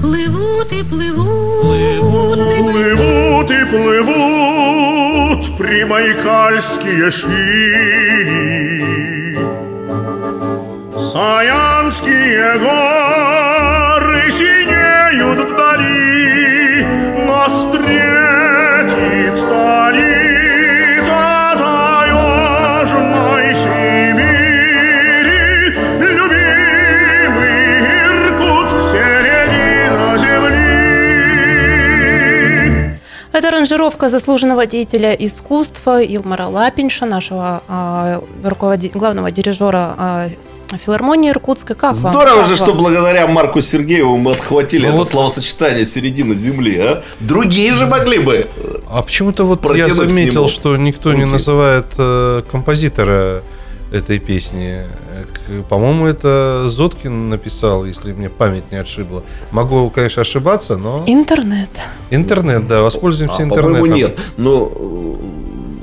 [0.00, 4.96] Плывут и плывут, Плывут и плывут
[5.58, 8.65] примайкальские шири,
[11.16, 16.84] Саянские горы синеют вдали,
[17.26, 21.22] Нас встретит столица
[21.56, 25.44] таежной Сибири,
[26.00, 27.64] Любимый
[27.96, 30.60] Иркутск, середина земли.
[33.32, 40.28] Это аранжировка заслуженного деятеля искусства Илмара Лапинша, нашего а, руководи- главного дирижера а,
[40.84, 41.76] филармонии Иркутской.
[41.76, 42.10] Как вам?
[42.12, 42.66] Здорово Как же, вам?
[42.66, 47.02] что благодаря Марку Сергееву мы отхватили Ну это вот- словосочетание середины земли, а?
[47.20, 48.48] Другие же могли бы.
[48.90, 51.32] А почему-то вот я заметил, что никто не руки.
[51.32, 53.42] называет э, композитора
[53.92, 54.82] этой песни.
[55.48, 59.22] Э, По-моему, это Зоткин написал, если мне память не отшибла.
[59.52, 61.70] Могу, конечно, ошибаться, но Интернет.
[62.10, 63.74] интернет, да, воспользуемся А, интернетом.
[63.74, 64.18] по-моему, нет.
[64.36, 64.72] Но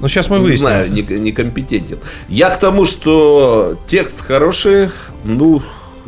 [0.04, 0.60] Ну, сейчас мы не выясним.
[0.68, 1.98] знаю, не- некомпетентен.
[2.28, 4.90] Я к тому, что текст хороший,
[5.24, 5.62] ну,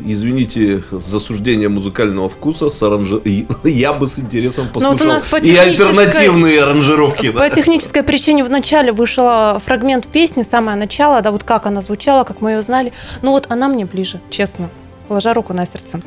[0.05, 4.89] извините, за суждение музыкального вкуса с аранжи- и- Я бы с интересом Ну, вот у
[4.89, 7.31] послушал нас по и технической- альтернативные аранжировки.
[7.31, 7.49] По да.
[7.49, 12.25] технической причине в начале вышел а, фрагмент песни, самое начало, да, вот как она звучала,
[12.25, 12.91] как мы ее знали.
[13.21, 14.69] Ну вот она мне ближе, честно,
[15.07, 16.01] положа руку на сердце.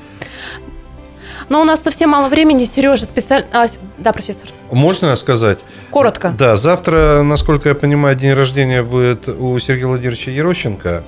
[1.49, 3.46] Но у нас совсем мало времени, Сережа специально...
[3.53, 5.59] А, да, профессор, Можно сказать?
[5.90, 6.34] коротко.
[6.36, 11.03] Да, завтра, насколько я понимаю, день рождения будет у Сергея Владимировича Ерощенко.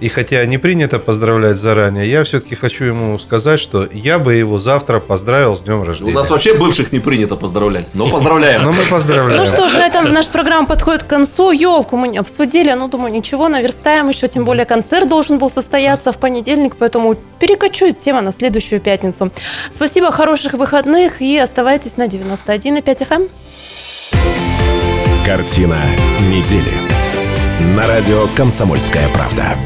[0.00, 4.58] И хотя не принято поздравлять заранее, я все-таки хочу ему сказать, что я бы его
[4.58, 6.12] завтра поздравил с днем У рождения.
[6.12, 8.62] нас вообще бывших не принято поздравлять, но поздравляем.
[8.62, 9.40] Но мы поздравляем.
[9.40, 11.50] Ну что ж, на этом наша программа подходит к концу.
[11.50, 16.12] Елку мы не обсудили, ну, думаю, ничего, наверстаем еще, тем более концерт должен был состояться
[16.12, 19.32] в понедельник, поэтому перекочу тема на следующую пятницу.
[19.74, 23.30] Спасибо, хороших выходных и оставайтесь на 91,5 FM.
[25.24, 25.78] Картина
[26.30, 26.72] недели.
[27.74, 29.56] На радио «Комсомольская правда».